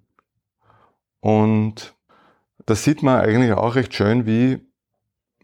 Und 1.20 1.95
da 2.66 2.74
sieht 2.74 3.02
man 3.02 3.20
eigentlich 3.20 3.52
auch 3.52 3.76
recht 3.76 3.94
schön, 3.94 4.26
wie, 4.26 4.58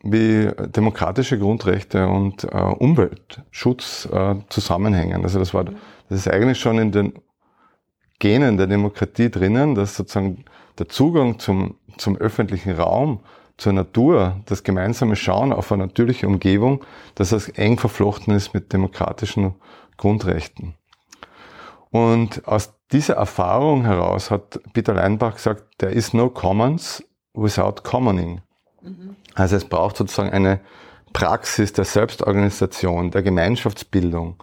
wie 0.02 0.50
demokratische 0.66 1.38
Grundrechte 1.38 2.08
und 2.08 2.44
äh, 2.44 2.56
Umweltschutz 2.56 4.08
äh, 4.12 4.35
zusammenhängen. 4.48 5.22
Also 5.22 5.38
das 5.38 5.54
war, 5.54 5.64
das 5.64 5.74
ist 6.11 6.28
eigentlich 6.28 6.58
schon 6.58 6.78
in 6.78 6.92
den 6.92 7.12
Genen 8.18 8.56
der 8.56 8.66
Demokratie 8.66 9.30
drinnen, 9.30 9.74
dass 9.74 9.96
sozusagen 9.96 10.44
der 10.78 10.88
Zugang 10.88 11.38
zum, 11.38 11.76
zum 11.96 12.16
öffentlichen 12.16 12.72
Raum 12.72 13.20
zur 13.56 13.72
Natur, 13.72 14.40
das 14.46 14.64
gemeinsame 14.64 15.14
Schauen 15.14 15.52
auf 15.52 15.70
eine 15.70 15.87
natürliche 15.87 16.26
Umgebung, 16.26 16.85
dass 17.14 17.30
das 17.30 17.48
eng 17.50 17.78
verflochten 17.78 18.35
ist 18.35 18.54
mit 18.54 18.72
demokratischen 18.72 19.54
Grundrechten. 19.96 20.74
Und 21.90 22.48
aus 22.48 22.74
dieser 22.90 23.14
Erfahrung 23.14 23.85
heraus 23.85 24.30
hat 24.30 24.61
Peter 24.72 24.94
Leinbach 24.94 25.35
gesagt, 25.35 25.78
there 25.78 25.92
is 25.92 26.12
no 26.14 26.30
commons 26.30 27.04
without 27.34 27.82
commoning. 27.82 28.40
Mhm. 28.82 29.16
Also 29.34 29.56
es 29.56 29.64
braucht 29.64 29.96
sozusagen 29.96 30.30
eine 30.30 30.60
Praxis 31.12 31.72
der 31.72 31.84
Selbstorganisation, 31.84 33.10
der 33.10 33.22
Gemeinschaftsbildung, 33.22 34.36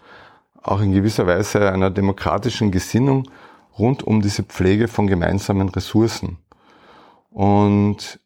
auch 0.61 0.81
in 0.81 0.93
gewisser 0.93 1.25
Weise 1.27 1.71
einer 1.71 1.89
demokratischen 1.89 2.71
Gesinnung 2.71 3.29
rund 3.77 4.03
um 4.03 4.21
diese 4.21 4.43
Pflege 4.43 4.87
von 4.87 5.07
gemeinsamen 5.07 5.69
Ressourcen. 5.69 6.37
Und 7.31 8.19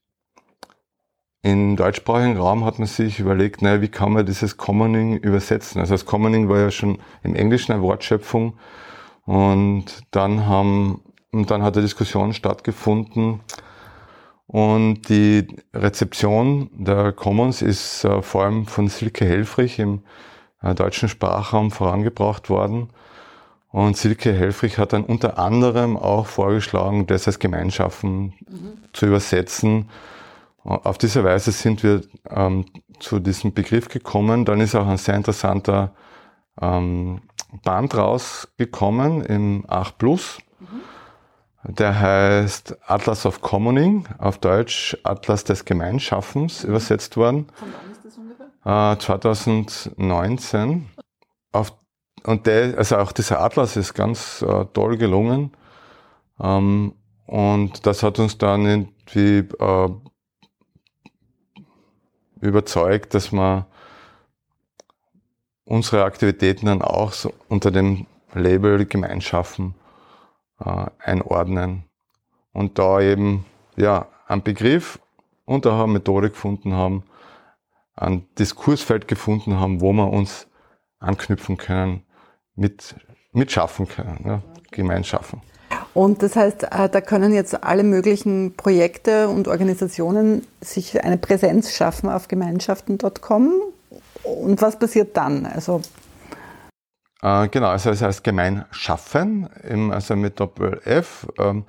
im 1.42 1.76
deutschsprachigen 1.76 2.38
Raum 2.38 2.64
hat 2.64 2.80
man 2.80 2.88
sich 2.88 3.20
überlegt, 3.20 3.62
naja, 3.62 3.82
wie 3.82 3.90
kann 3.90 4.14
man 4.14 4.26
dieses 4.26 4.56
Commoning 4.56 5.18
übersetzen? 5.18 5.82
Also 5.82 5.94
das 5.94 6.06
Commoning 6.06 6.48
war 6.48 6.60
ja 6.60 6.72
schon 6.72 7.00
im 7.22 7.36
Englischen 7.36 7.74
eine 7.74 7.82
Wortschöpfung. 7.82 8.58
Und 9.26 10.04
dann 10.12 10.46
haben, 10.46 11.02
und 11.32 11.52
dann 11.52 11.62
hat 11.62 11.76
eine 11.76 11.84
Diskussion 11.84 12.34
stattgefunden. 12.34 13.42
Und 14.48 15.10
die 15.10 15.48
Rezeption 15.74 16.70
der 16.74 17.12
Commons 17.12 17.62
ist 17.62 18.04
äh, 18.04 18.22
vor 18.22 18.44
allem 18.44 18.66
von 18.66 18.88
Silke 18.88 19.26
Helfrich 19.26 19.80
im 19.80 20.04
äh, 20.62 20.76
deutschen 20.76 21.10
Sprachraum 21.10 21.72
vorangebracht 21.72 22.50
worden. 22.50 22.90
Und 23.70 23.98
Silke 23.98 24.34
Helfrich 24.34 24.78
hat 24.78 24.94
dann 24.94 25.04
unter 25.04 25.40
anderem 25.40 25.98
auch 25.98 26.28
vorgeschlagen, 26.28 27.08
das 27.08 27.26
als 27.26 27.40
Gemeinschaften 27.40 28.34
mhm. 28.48 28.78
zu 28.92 29.08
übersetzen 29.08 29.90
auf 30.64 30.98
diese 30.98 31.24
Weise 31.24 31.52
sind 31.52 31.84
wir 31.84 32.02
ähm, 32.30 32.66
zu 33.00 33.20
diesem 33.20 33.54
Begriff 33.54 33.90
gekommen. 33.90 34.46
Dann 34.46 34.62
ist 34.62 34.76
auch 34.76 34.88
ein 34.88 34.98
sehr 34.98 35.16
interessanter 35.16 35.94
ähm, 36.62 37.22
Band 37.64 37.96
rausgekommen 37.96 39.24
im 39.26 39.66
8 39.68 39.98
Plus. 39.98 40.40
Mhm. 40.60 40.68
Der 41.66 41.98
heißt 41.98 42.78
Atlas 42.88 43.26
of 43.26 43.40
Commoning, 43.40 44.06
auf 44.18 44.38
Deutsch 44.38 44.98
Atlas 45.04 45.46
des 45.46 45.64
Gemeinschaffens 45.64 46.66
übersetzt 46.66 47.16
worden. 47.16 47.48
Von 47.54 47.70
wann 47.72 47.92
ist 47.92 48.04
das 48.04 48.18
ungefähr? 48.18 48.94
Äh, 48.94 48.98
2019. 49.00 50.90
Auf, 51.54 51.74
und 52.26 52.48
der, 52.48 52.78
also 52.78 52.98
auch 52.98 53.14
dieser 53.14 53.40
Atlas 53.40 53.78
ist 53.78 53.94
ganz 53.94 54.42
äh, 54.42 54.66
toll 54.74 54.98
gelungen. 54.98 55.52
Ähm, 56.42 56.96
und 57.28 57.86
das 57.86 58.04
hat 58.04 58.20
uns 58.20 58.38
dann 58.38 58.66
irgendwie 58.66 59.48
äh, 59.58 59.90
überzeugt, 62.42 63.14
dass 63.14 63.32
wir 63.32 63.68
unsere 65.64 66.04
Aktivitäten 66.04 66.66
dann 66.66 66.82
auch 66.82 67.14
so 67.14 67.34
unter 67.48 67.72
dem 67.72 68.06
Label 68.34 68.86
Gemeinschaften 68.86 69.76
äh, 70.66 70.86
einordnen 71.00 71.84
und 72.52 72.80
da 72.80 73.02
eben 73.02 73.46
ja 73.76 74.08
einen 74.28 74.44
Begriff 74.44 75.00
und 75.46 75.68
auch 75.68 75.84
eine 75.84 75.94
Methode 75.94 76.30
gefunden 76.30 76.74
haben, 76.74 77.04
ein 77.96 78.26
Diskursfeld 78.40 79.08
gefunden 79.08 79.60
haben, 79.60 79.82
wo 79.82 79.94
wir 79.94 80.10
uns 80.10 80.48
anknüpfen 81.00 81.58
können, 81.58 82.04
mit, 82.56 82.96
mitschaffen 83.32 83.88
können, 83.88 84.24
ja, 84.26 84.42
Gemeinschaften. 84.72 85.42
Und 85.94 86.24
das 86.24 86.36
heißt, 86.36 86.64
äh, 86.64 86.90
da 86.90 87.02
können 87.02 87.34
jetzt 87.34 87.64
alle 87.64 87.84
möglichen 87.84 88.56
Projekte 88.56 89.30
und 89.30 89.48
Organisationen 89.48 90.46
sich 90.62 91.04
eine 91.04 91.18
Präsenz 91.18 91.76
schaffen 91.76 92.10
auf 92.10 92.28
gemeinschaften.com. 92.28 93.54
Und 94.24 94.62
was 94.62 94.80
passiert 94.80 95.16
dann? 95.18 95.46
Also 95.46 95.82
äh, 97.24 97.48
genau, 97.48 97.68
also 97.68 97.90
es 97.90 98.02
heißt 98.02 98.24
Gemeinschaffen, 98.24 99.50
also 99.92 100.18
mit 100.18 100.42
Doppel-F, 100.42 101.28
ähm, 101.40 101.64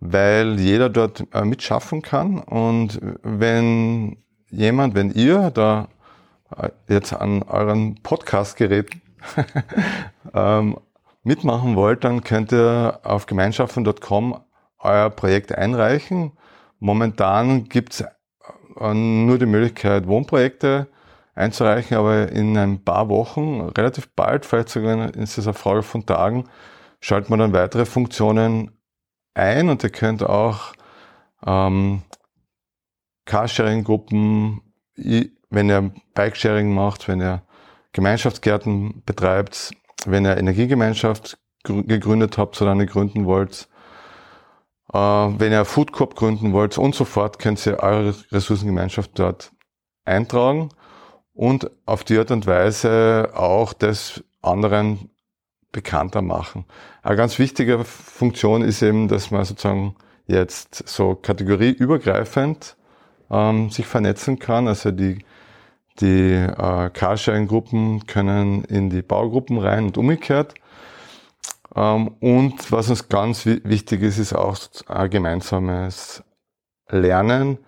weil 0.00 0.60
jeder 0.60 0.90
dort 0.90 1.24
äh, 1.32 1.44
mitschaffen 1.46 2.02
kann. 2.02 2.40
Und 2.40 3.00
wenn 3.22 4.18
jemand, 4.50 4.94
wenn 4.94 5.10
ihr 5.10 5.50
da 5.50 5.88
äh, 6.54 6.68
jetzt 6.88 7.14
an 7.14 7.42
euren 7.42 7.94
Podcast-Gerät 8.02 8.90
ähm, 10.34 10.76
mitmachen 11.22 11.74
wollt, 11.74 12.04
dann 12.04 12.22
könnt 12.22 12.52
ihr 12.52 13.00
auf 13.02 13.24
gemeinschaften.com 13.24 14.38
euer 14.78 15.08
Projekt 15.08 15.56
einreichen. 15.56 16.32
Momentan 16.80 17.64
gibt 17.64 17.94
es 17.94 18.00
äh, 18.02 18.94
nur 18.94 19.38
die 19.38 19.46
Möglichkeit, 19.46 20.06
Wohnprojekte 20.06 20.88
einzureichen, 21.38 21.96
aber 21.96 22.32
in 22.32 22.58
ein 22.58 22.84
paar 22.84 23.08
Wochen, 23.08 23.60
relativ 23.60 24.08
bald, 24.14 24.44
vielleicht 24.44 24.68
sogar 24.68 25.14
ist 25.14 25.38
es 25.38 25.46
eine 25.46 25.54
Frage 25.54 25.82
von 25.82 26.04
Tagen, 26.04 26.48
schalten 27.00 27.30
wir 27.30 27.36
dann 27.36 27.52
weitere 27.52 27.86
Funktionen 27.86 28.72
ein 29.34 29.68
und 29.68 29.84
ihr 29.84 29.90
könnt 29.90 30.24
auch 30.24 30.72
ähm, 31.46 32.02
Carsharing-Gruppen, 33.24 34.62
wenn 34.96 35.70
ihr 35.70 35.92
Bikesharing 36.14 36.74
macht, 36.74 37.06
wenn 37.06 37.22
ihr 37.22 37.42
Gemeinschaftsgärten 37.92 39.02
betreibt, 39.06 39.70
wenn 40.06 40.26
ihr 40.26 40.36
Energiegemeinschaft 40.36 41.38
gegründet 41.62 42.36
habt 42.36 42.60
oder 42.60 42.72
eine 42.72 42.86
gründen 42.86 43.26
wollt, 43.26 43.68
äh, 44.92 44.98
wenn 44.98 45.52
ihr 45.52 45.64
Food 45.64 45.92
Corp 45.92 46.16
gründen 46.16 46.52
wollt 46.52 46.78
und 46.78 46.96
so 46.96 47.04
fort, 47.04 47.38
könnt 47.38 47.64
ihr 47.64 47.78
eure 47.78 48.14
Ressourcengemeinschaft 48.32 49.16
dort 49.18 49.52
eintragen 50.04 50.70
und 51.38 51.70
auf 51.86 52.02
die 52.02 52.18
Art 52.18 52.32
und 52.32 52.48
Weise 52.48 53.30
auch 53.32 53.72
das 53.72 54.24
anderen 54.42 55.08
bekannter 55.70 56.20
machen. 56.20 56.64
Eine 57.00 57.14
ganz 57.14 57.38
wichtige 57.38 57.84
Funktion 57.84 58.62
ist 58.62 58.82
eben, 58.82 59.06
dass 59.06 59.30
man 59.30 59.44
sozusagen 59.44 59.94
jetzt 60.26 60.88
so 60.88 61.14
kategorieübergreifend 61.14 62.76
ähm, 63.30 63.70
sich 63.70 63.86
vernetzen 63.86 64.40
kann. 64.40 64.66
Also 64.66 64.90
die, 64.90 65.24
die 66.00 66.32
äh, 66.32 66.90
Carsharing-Gruppen 66.90 68.08
können 68.08 68.64
in 68.64 68.90
die 68.90 69.02
Baugruppen 69.02 69.58
rein 69.58 69.84
und 69.84 69.96
umgekehrt. 69.96 70.54
Ähm, 71.76 72.16
und 72.18 72.72
was 72.72 72.90
uns 72.90 73.08
ganz 73.08 73.46
wichtig 73.46 74.02
ist, 74.02 74.18
ist 74.18 74.32
auch 74.32 74.58
ein 74.88 75.08
gemeinsames 75.08 76.24
Lernen. 76.88 77.58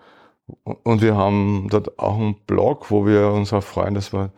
Und 0.63 1.01
wir 1.01 1.15
haben 1.15 1.67
dort 1.69 1.99
auch 1.99 2.15
einen 2.15 2.35
Blog, 2.47 2.91
wo 2.91 3.05
wir 3.05 3.29
uns 3.29 3.53
auch 3.53 3.63
freuen, 3.63 3.93
dass 3.93 4.13
wir 4.13 4.31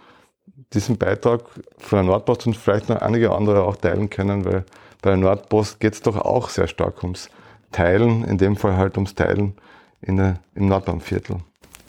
diesen 0.73 0.97
Beitrag 0.97 1.43
von 1.77 1.97
der 1.97 2.03
Nordpost 2.03 2.47
und 2.47 2.57
vielleicht 2.57 2.89
noch 2.89 3.01
einige 3.01 3.31
andere 3.31 3.63
auch 3.63 3.75
teilen 3.75 4.09
können, 4.09 4.45
weil 4.45 4.65
bei 5.01 5.11
der 5.11 5.17
Nordpost 5.17 5.79
geht 5.79 5.93
es 5.93 6.01
doch 6.01 6.17
auch 6.17 6.49
sehr 6.49 6.67
stark 6.67 7.03
ums 7.03 7.29
Teilen, 7.71 8.23
in 8.23 8.37
dem 8.37 8.55
Fall 8.55 8.77
halt 8.77 8.97
ums 8.97 9.15
Teilen 9.15 9.53
in 10.01 10.17
der, 10.17 10.39
im 10.55 10.67
Nordbahnviertel. 10.67 11.37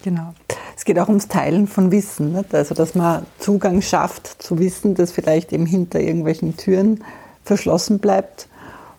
Genau. 0.02 0.34
Es 0.76 0.84
geht 0.84 0.98
auch 0.98 1.08
ums 1.08 1.28
Teilen 1.28 1.66
von 1.66 1.90
Wissen, 1.90 2.32
nicht? 2.32 2.54
also 2.54 2.74
dass 2.74 2.94
man 2.94 3.24
Zugang 3.38 3.80
schafft 3.80 4.42
zu 4.42 4.58
Wissen, 4.58 4.94
das 4.94 5.12
vielleicht 5.12 5.52
eben 5.52 5.66
hinter 5.66 6.00
irgendwelchen 6.00 6.56
Türen 6.56 7.04
verschlossen 7.44 8.00
bleibt 8.00 8.48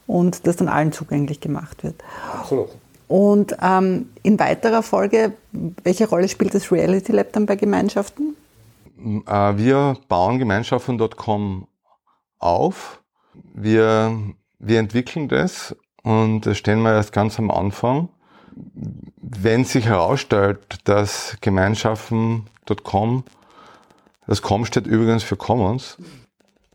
und 0.07 0.47
das 0.47 0.55
dann 0.55 0.67
allen 0.67 0.91
zugänglich 0.91 1.41
gemacht 1.41 1.83
wird. 1.83 2.03
Absolut. 2.33 2.69
Und 3.07 3.55
ähm, 3.61 4.09
in 4.23 4.39
weiterer 4.39 4.81
Folge, 4.81 5.33
welche 5.83 6.09
Rolle 6.09 6.27
spielt 6.27 6.55
das 6.55 6.71
Reality 6.71 7.11
Lab 7.11 7.33
dann 7.33 7.45
bei 7.45 7.55
Gemeinschaften? 7.55 8.35
Äh, 8.97 9.57
wir 9.57 9.97
bauen 10.07 10.39
Gemeinschaften.com 10.39 11.67
auf. 12.39 13.01
Wir, 13.53 14.17
wir 14.59 14.79
entwickeln 14.79 15.27
das 15.27 15.75
und 16.03 16.45
das 16.45 16.57
stehen 16.57 16.81
wir 16.81 16.93
erst 16.93 17.13
ganz 17.13 17.37
am 17.37 17.51
Anfang. 17.51 18.09
Wenn 19.17 19.65
sich 19.65 19.85
herausstellt, 19.85 20.79
dass 20.85 21.35
Gemeinschaften.com, 21.41 23.23
das 24.27 24.41
Com 24.41 24.65
steht 24.65 24.87
übrigens 24.87 25.23
für 25.23 25.35
Commons, 25.35 25.97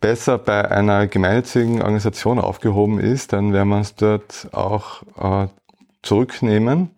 besser 0.00 0.38
bei 0.38 0.70
einer 0.70 1.06
gemeinnützigen 1.06 1.80
Organisation 1.80 2.38
aufgehoben 2.38 3.00
ist, 3.00 3.32
dann 3.32 3.52
werden 3.52 3.68
wir 3.68 3.80
es 3.80 3.94
dort 3.94 4.48
auch 4.52 5.02
äh, 5.16 5.48
zurücknehmen 6.02 6.90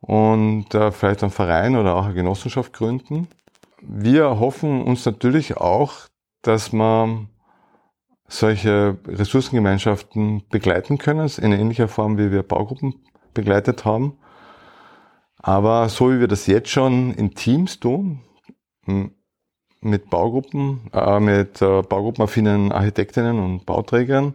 und 0.00 0.74
äh, 0.74 0.92
vielleicht 0.92 1.22
einen 1.22 1.32
Verein 1.32 1.76
oder 1.76 1.96
auch 1.96 2.06
eine 2.06 2.14
Genossenschaft 2.14 2.72
gründen 2.72 3.28
wir 3.80 4.40
hoffen 4.40 4.82
uns 4.82 5.04
natürlich 5.06 5.56
auch, 5.56 5.94
dass 6.42 6.72
man 6.72 7.28
solche 8.26 8.98
Ressourcengemeinschaften 9.06 10.42
begleiten 10.48 10.98
können, 10.98 11.30
in 11.38 11.52
ähnlicher 11.52 11.88
Form, 11.88 12.18
wie 12.18 12.30
wir 12.30 12.42
Baugruppen 12.42 12.94
begleitet 13.34 13.84
haben. 13.84 14.18
Aber 15.38 15.88
so 15.88 16.12
wie 16.12 16.20
wir 16.20 16.28
das 16.28 16.46
jetzt 16.46 16.68
schon 16.70 17.12
in 17.14 17.34
Teams 17.34 17.80
tun, 17.80 18.20
mit 19.80 20.10
Baugruppen, 20.10 20.90
äh, 20.92 21.20
mit 21.20 21.62
äh, 21.62 21.82
baugruppenaffinen 21.82 22.72
Architektinnen 22.72 23.38
und 23.38 23.64
Bauträgern, 23.64 24.34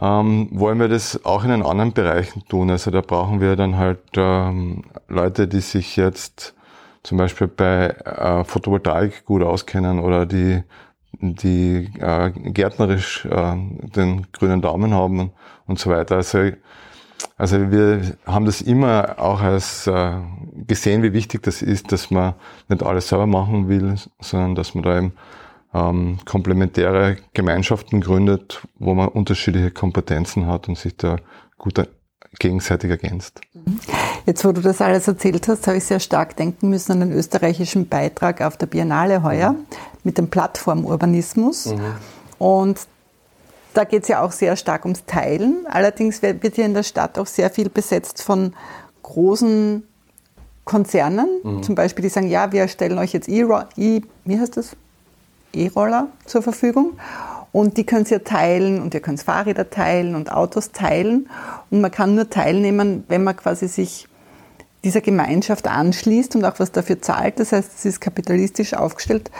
ähm, 0.00 0.48
wollen 0.50 0.78
wir 0.78 0.88
das 0.88 1.24
auch 1.24 1.44
in 1.44 1.50
den 1.50 1.62
anderen 1.62 1.92
Bereichen 1.92 2.44
tun. 2.48 2.70
Also 2.70 2.90
da 2.90 3.00
brauchen 3.00 3.40
wir 3.40 3.56
dann 3.56 3.76
halt 3.76 4.00
ähm, 4.16 4.84
Leute, 5.08 5.46
die 5.46 5.60
sich 5.60 5.96
jetzt 5.96 6.54
zum 7.02 7.18
Beispiel 7.18 7.46
bei 7.46 7.88
äh, 7.88 8.44
Photovoltaik 8.44 9.24
gut 9.24 9.42
auskennen 9.42 10.00
oder 10.00 10.26
die, 10.26 10.62
die 11.12 11.90
äh, 12.00 12.30
gärtnerisch 12.30 13.26
äh, 13.26 13.54
den 13.94 14.26
grünen 14.32 14.62
Daumen 14.62 14.92
haben 14.94 15.30
und, 15.66 15.78
so 15.78 15.90
weiter. 15.90 16.16
Also, 16.16 16.50
also 17.36 17.70
wir 17.70 18.16
haben 18.26 18.46
das 18.46 18.62
immer 18.62 19.16
auch 19.18 19.40
als 19.42 19.86
äh, 19.86 20.14
gesehen, 20.66 21.02
wie 21.02 21.12
wichtig 21.12 21.42
das 21.42 21.62
ist, 21.62 21.92
dass 21.92 22.10
man 22.10 22.34
nicht 22.68 22.82
alles 22.82 23.08
selber 23.08 23.26
machen 23.26 23.68
will, 23.68 23.94
sondern 24.20 24.54
dass 24.54 24.74
man 24.74 24.82
da 24.82 24.98
eben 24.98 25.12
ähm, 25.74 26.18
komplementäre 26.24 27.16
Gemeinschaften 27.32 28.00
gründet, 28.00 28.62
wo 28.78 28.94
man 28.94 29.08
unterschiedliche 29.08 29.70
Kompetenzen 29.70 30.46
hat 30.46 30.68
und 30.68 30.78
sich 30.78 30.96
da 30.96 31.16
gut 31.58 31.78
gegenseitig 32.38 32.90
ergänzt. 32.90 33.40
Jetzt, 34.26 34.44
wo 34.44 34.52
du 34.52 34.60
das 34.60 34.80
alles 34.80 35.06
erzählt 35.08 35.46
hast, 35.48 35.66
habe 35.66 35.78
ich 35.78 35.84
sehr 35.84 36.00
stark 36.00 36.36
denken 36.36 36.70
müssen 36.70 36.92
an 36.92 37.00
den 37.00 37.12
österreichischen 37.12 37.88
Beitrag 37.88 38.40
auf 38.40 38.56
der 38.56 38.66
Biennale 38.66 39.22
heuer 39.22 39.52
mhm. 39.52 39.66
mit 40.02 40.18
dem 40.18 40.28
Plattformurbanismus. 40.28 41.66
Mhm. 41.66 41.80
Und 42.38 42.80
da 43.74 43.84
geht 43.84 44.02
es 44.02 44.08
ja 44.08 44.22
auch 44.22 44.32
sehr 44.32 44.56
stark 44.56 44.84
ums 44.84 45.04
Teilen. 45.04 45.66
Allerdings 45.68 46.22
wird 46.22 46.54
hier 46.54 46.66
in 46.66 46.74
der 46.74 46.84
Stadt 46.84 47.18
auch 47.18 47.26
sehr 47.26 47.50
viel 47.50 47.68
besetzt 47.68 48.22
von 48.22 48.54
großen 49.02 49.82
Konzernen, 50.64 51.28
mhm. 51.42 51.62
zum 51.62 51.74
Beispiel, 51.74 52.02
die 52.02 52.08
sagen, 52.08 52.28
ja, 52.28 52.50
wir 52.52 52.68
stellen 52.68 52.98
euch 52.98 53.12
jetzt 53.12 53.28
E, 53.28 53.44
wie 54.24 54.40
heißt 54.40 54.56
das? 54.56 54.76
E-Roller 55.54 56.08
zur 56.26 56.42
Verfügung. 56.42 56.98
Und 57.52 57.76
die 57.76 57.84
können 57.84 58.04
Sie 58.04 58.14
ja 58.14 58.18
teilen 58.18 58.82
und 58.82 58.94
ihr 58.94 59.00
könnt 59.00 59.22
Fahrräder 59.22 59.70
teilen 59.70 60.16
und 60.16 60.32
Autos 60.32 60.72
teilen. 60.72 61.28
Und 61.70 61.80
man 61.80 61.90
kann 61.90 62.16
nur 62.16 62.28
teilnehmen, 62.28 63.04
wenn 63.08 63.22
man 63.22 63.36
quasi 63.36 63.68
sich 63.68 64.08
dieser 64.82 65.00
Gemeinschaft 65.00 65.66
anschließt 65.66 66.36
und 66.36 66.44
auch 66.44 66.58
was 66.58 66.72
dafür 66.72 67.00
zahlt. 67.00 67.40
Das 67.40 67.52
heißt, 67.52 67.70
es 67.78 67.84
ist 67.84 68.00
kapitalistisch 68.00 68.74
aufgestellt. 68.74 69.30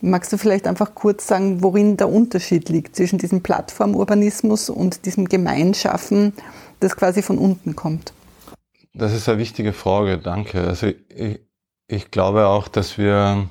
Magst 0.00 0.32
du 0.32 0.38
vielleicht 0.38 0.66
einfach 0.68 0.94
kurz 0.94 1.26
sagen, 1.26 1.62
worin 1.62 1.96
der 1.96 2.08
Unterschied 2.08 2.68
liegt 2.68 2.94
zwischen 2.94 3.18
diesem 3.18 3.42
Plattformurbanismus 3.42 4.70
und 4.70 5.04
diesem 5.04 5.28
Gemeinschaffen, 5.28 6.32
das 6.78 6.96
quasi 6.96 7.22
von 7.22 7.38
unten 7.38 7.74
kommt? 7.74 8.12
Das 8.94 9.12
ist 9.12 9.28
eine 9.28 9.38
wichtige 9.38 9.72
Frage, 9.72 10.18
danke. 10.18 10.60
Also 10.60 10.86
ich, 10.86 11.40
ich 11.88 12.10
glaube 12.10 12.46
auch, 12.46 12.68
dass 12.68 12.98
wir 12.98 13.48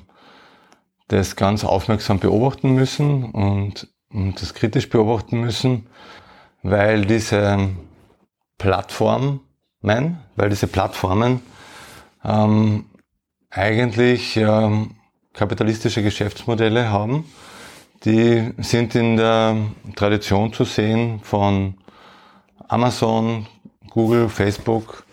das 1.08 1.36
ganz 1.36 1.64
aufmerksam 1.64 2.18
beobachten 2.20 2.74
müssen 2.74 3.24
und 3.24 3.88
und 4.10 4.40
das 4.40 4.54
kritisch 4.54 4.88
beobachten 4.88 5.40
müssen, 5.40 5.86
weil 6.62 7.04
diese 7.04 7.68
Plattformen, 8.56 9.40
weil 9.82 10.48
diese 10.48 10.66
Plattformen 10.66 11.40
ähm, 12.24 12.86
eigentlich 13.50 14.36
ähm, 14.36 14.96
kapitalistische 15.32 16.02
Geschäftsmodelle 16.02 16.90
haben. 16.90 17.24
Die 18.04 18.52
sind 18.58 18.94
in 18.94 19.16
der 19.16 19.56
Tradition 19.96 20.52
zu 20.52 20.64
sehen 20.64 21.20
von 21.22 21.74
Amazon, 22.68 23.46
Google, 23.90 24.28
Facebook. 24.28 25.04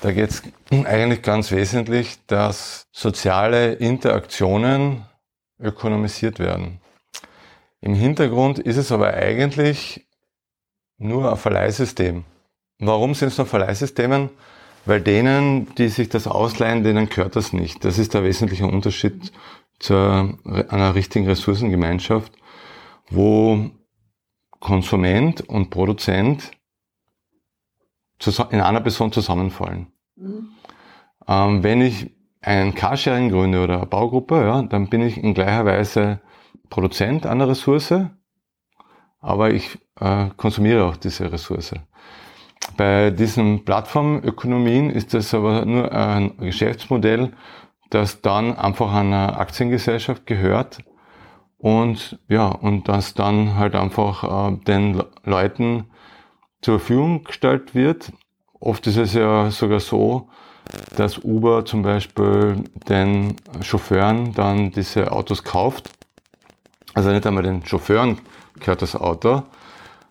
Da 0.00 0.12
geht 0.12 0.30
es 0.30 0.42
eigentlich 0.70 1.22
ganz 1.22 1.50
wesentlich, 1.50 2.18
dass 2.26 2.86
soziale 2.92 3.74
Interaktionen 3.74 5.04
ökonomisiert 5.60 6.38
werden. 6.38 6.80
Im 7.80 7.94
Hintergrund 7.94 8.58
ist 8.58 8.76
es 8.76 8.92
aber 8.92 9.14
eigentlich 9.14 10.06
nur 10.98 11.30
ein 11.30 11.36
Verleihsystem. 11.36 12.24
Warum 12.78 13.14
sind 13.14 13.28
es 13.28 13.38
nur 13.38 13.46
Verleihsystemen? 13.46 14.30
Weil 14.86 15.00
denen, 15.00 15.74
die 15.74 15.88
sich 15.88 16.08
das 16.08 16.26
ausleihen, 16.26 16.84
denen 16.84 17.08
gehört 17.08 17.36
das 17.36 17.52
nicht. 17.52 17.84
Das 17.84 17.98
ist 17.98 18.14
der 18.14 18.24
wesentliche 18.24 18.66
Unterschied 18.66 19.32
zu 19.78 19.94
einer 19.94 20.94
richtigen 20.94 21.26
Ressourcengemeinschaft, 21.26 22.32
wo 23.10 23.70
Konsument 24.58 25.40
und 25.48 25.70
Produzent 25.70 26.50
in 28.50 28.60
einer 28.60 28.80
Person 28.80 29.12
zusammenfallen. 29.12 29.86
Mhm. 30.16 30.48
Ähm, 31.26 31.62
wenn 31.62 31.80
ich 31.80 32.10
ein 32.42 32.74
Carsharing 32.74 33.30
gründe 33.30 33.62
oder 33.62 33.78
eine 33.78 33.86
Baugruppe, 33.86 34.42
ja, 34.42 34.62
dann 34.62 34.88
bin 34.88 35.02
ich 35.02 35.18
in 35.22 35.34
gleicher 35.34 35.64
Weise 35.66 36.20
Produzent 36.68 37.26
einer 37.26 37.48
Ressource, 37.48 37.94
aber 39.20 39.50
ich 39.50 39.78
äh, 40.00 40.26
konsumiere 40.36 40.84
auch 40.84 40.96
diese 40.96 41.30
Ressource. 41.30 41.74
Bei 42.76 43.10
diesen 43.10 43.64
Plattformökonomien 43.64 44.90
ist 44.90 45.12
das 45.12 45.34
aber 45.34 45.64
nur 45.64 45.92
ein 45.92 46.36
Geschäftsmodell, 46.38 47.32
das 47.90 48.22
dann 48.22 48.56
einfach 48.56 48.92
einer 48.94 49.38
Aktiengesellschaft 49.38 50.26
gehört 50.26 50.78
und 51.58 52.18
ja, 52.28 52.48
und 52.48 52.88
das 52.88 53.14
dann 53.14 53.56
halt 53.56 53.74
einfach 53.74 54.52
äh, 54.52 54.56
den 54.64 55.02
Leuten 55.24 55.90
zur 56.62 56.78
Verfügung 56.78 57.24
gestellt 57.24 57.74
wird. 57.74 58.12
Oft 58.60 58.86
ist 58.86 58.96
es 58.96 59.14
ja 59.14 59.50
sogar 59.50 59.80
so, 59.80 60.28
dass 60.96 61.18
Uber 61.18 61.64
zum 61.64 61.82
Beispiel 61.82 62.64
den 62.88 63.36
Chauffeuren 63.62 64.32
dann 64.34 64.70
diese 64.70 65.10
Autos 65.12 65.44
kauft. 65.44 65.90
Also 66.94 67.10
nicht 67.10 67.26
einmal 67.26 67.42
den 67.42 67.64
Chauffeuren 67.64 68.18
gehört 68.58 68.82
das 68.82 68.96
Auto, 68.96 69.42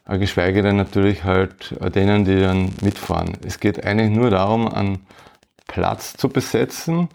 geschweige 0.05 0.61
denn 0.61 0.77
natürlich 0.77 1.23
halt 1.23 1.75
denen, 1.95 2.25
die 2.25 2.39
dann 2.39 2.73
mitfahren. 2.81 3.37
Es 3.45 3.59
geht 3.59 3.85
eigentlich 3.85 4.09
nur 4.09 4.29
darum, 4.29 4.67
einen 4.67 5.05
Platz 5.67 6.13
zu 6.13 6.29
besetzen 6.29 7.09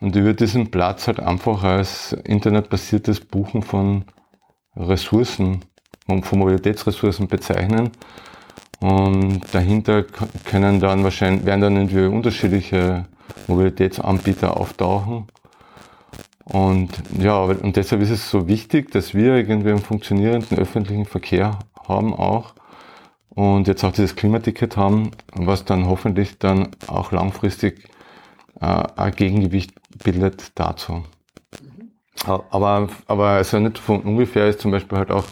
und 0.00 0.14
über 0.14 0.34
diesen 0.34 0.70
Platz 0.70 1.06
halt 1.06 1.20
einfach 1.20 1.62
als 1.64 2.12
internetbasiertes 2.12 3.20
Buchen 3.20 3.62
von 3.62 4.04
Ressourcen, 4.76 5.64
von 6.06 6.38
Mobilitätsressourcen 6.38 7.28
bezeichnen. 7.28 7.90
Und 8.84 9.40
dahinter 9.52 10.02
können 10.44 10.78
dann 10.78 11.04
wahrscheinlich, 11.04 11.46
werden 11.46 11.62
dann 11.62 11.76
irgendwie 11.76 12.04
unterschiedliche 12.04 13.06
Mobilitätsanbieter 13.46 14.58
auftauchen. 14.58 15.26
Und 16.44 16.90
ja, 17.18 17.38
und 17.38 17.76
deshalb 17.76 18.02
ist 18.02 18.10
es 18.10 18.30
so 18.30 18.46
wichtig, 18.46 18.90
dass 18.90 19.14
wir 19.14 19.36
irgendwie 19.36 19.70
einen 19.70 19.78
funktionierenden 19.78 20.58
öffentlichen 20.58 21.06
Verkehr 21.06 21.60
haben 21.88 22.12
auch. 22.12 22.52
Und 23.30 23.68
jetzt 23.68 23.84
auch 23.84 23.92
dieses 23.92 24.16
Klimaticket 24.16 24.76
haben, 24.76 25.12
was 25.32 25.64
dann 25.64 25.86
hoffentlich 25.86 26.38
dann 26.38 26.68
auch 26.86 27.10
langfristig 27.10 27.88
äh, 28.60 28.66
ein 28.66 29.14
Gegengewicht 29.14 29.72
bildet 30.04 30.52
dazu. 30.56 31.04
Aber, 32.26 32.88
aber 33.06 33.28
also 33.28 33.58
nicht 33.58 33.78
von 33.78 34.02
ungefähr 34.02 34.48
ist 34.48 34.60
zum 34.60 34.70
Beispiel 34.70 34.98
halt 34.98 35.10
auch 35.10 35.24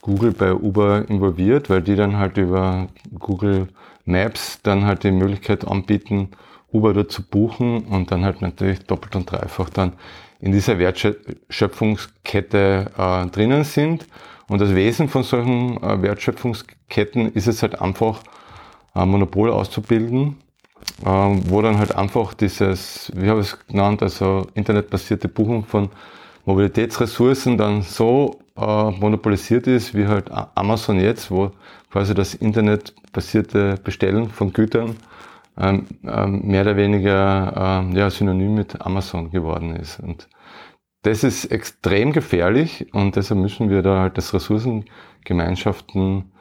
Google 0.00 0.30
bei 0.32 0.52
Uber 0.52 1.08
involviert, 1.08 1.70
weil 1.70 1.82
die 1.82 1.96
dann 1.96 2.18
halt 2.18 2.36
über 2.36 2.88
Google 3.18 3.68
Maps 4.04 4.60
dann 4.62 4.84
halt 4.84 5.02
die 5.04 5.12
Möglichkeit 5.12 5.66
anbieten, 5.66 6.30
Uber 6.72 6.92
dort 6.92 7.10
zu 7.12 7.22
buchen 7.22 7.84
und 7.84 8.10
dann 8.10 8.24
halt 8.24 8.42
natürlich 8.42 8.80
doppelt 8.80 9.14
und 9.16 9.30
dreifach 9.30 9.70
dann 9.70 9.92
in 10.40 10.52
dieser 10.52 10.78
Wertschöpfungskette 10.78 12.90
äh, 12.98 13.26
drinnen 13.26 13.64
sind. 13.64 14.06
Und 14.48 14.60
das 14.60 14.74
Wesen 14.74 15.08
von 15.08 15.22
solchen 15.22 15.82
äh, 15.82 16.02
Wertschöpfungsketten 16.02 17.32
ist 17.32 17.46
es 17.46 17.62
halt 17.62 17.80
einfach, 17.80 18.20
äh, 18.94 19.06
Monopol 19.06 19.50
auszubilden 19.50 20.36
ähm, 21.04 21.42
wo 21.48 21.62
dann 21.62 21.78
halt 21.78 21.94
einfach 21.94 22.34
dieses, 22.34 23.12
wie 23.14 23.28
habe 23.28 23.40
ich 23.40 23.48
es 23.48 23.66
genannt, 23.66 24.02
also 24.02 24.46
internetbasierte 24.54 25.28
Buchung 25.28 25.64
von 25.64 25.90
Mobilitätsressourcen 26.44 27.56
dann 27.56 27.82
so 27.82 28.38
äh, 28.56 28.90
monopolisiert 28.90 29.66
ist, 29.66 29.94
wie 29.94 30.06
halt 30.06 30.30
Amazon 30.54 31.00
jetzt, 31.00 31.30
wo 31.30 31.50
quasi 31.90 32.14
das 32.14 32.34
internetbasierte 32.34 33.76
Bestellen 33.82 34.28
von 34.28 34.52
Gütern 34.52 34.96
ähm, 35.58 35.86
ähm, 36.04 36.42
mehr 36.44 36.62
oder 36.62 36.76
weniger 36.76 37.86
äh, 37.92 37.96
ja, 37.98 38.10
synonym 38.10 38.54
mit 38.54 38.80
Amazon 38.80 39.30
geworden 39.30 39.76
ist. 39.76 40.00
Und 40.00 40.28
das 41.02 41.22
ist 41.22 41.46
extrem 41.46 42.12
gefährlich 42.12 42.92
und 42.94 43.16
deshalb 43.16 43.40
müssen 43.40 43.70
wir 43.70 43.82
da 43.82 44.00
halt 44.00 44.18
das 44.18 44.34
Ressourcengemeinschaften 44.34 46.32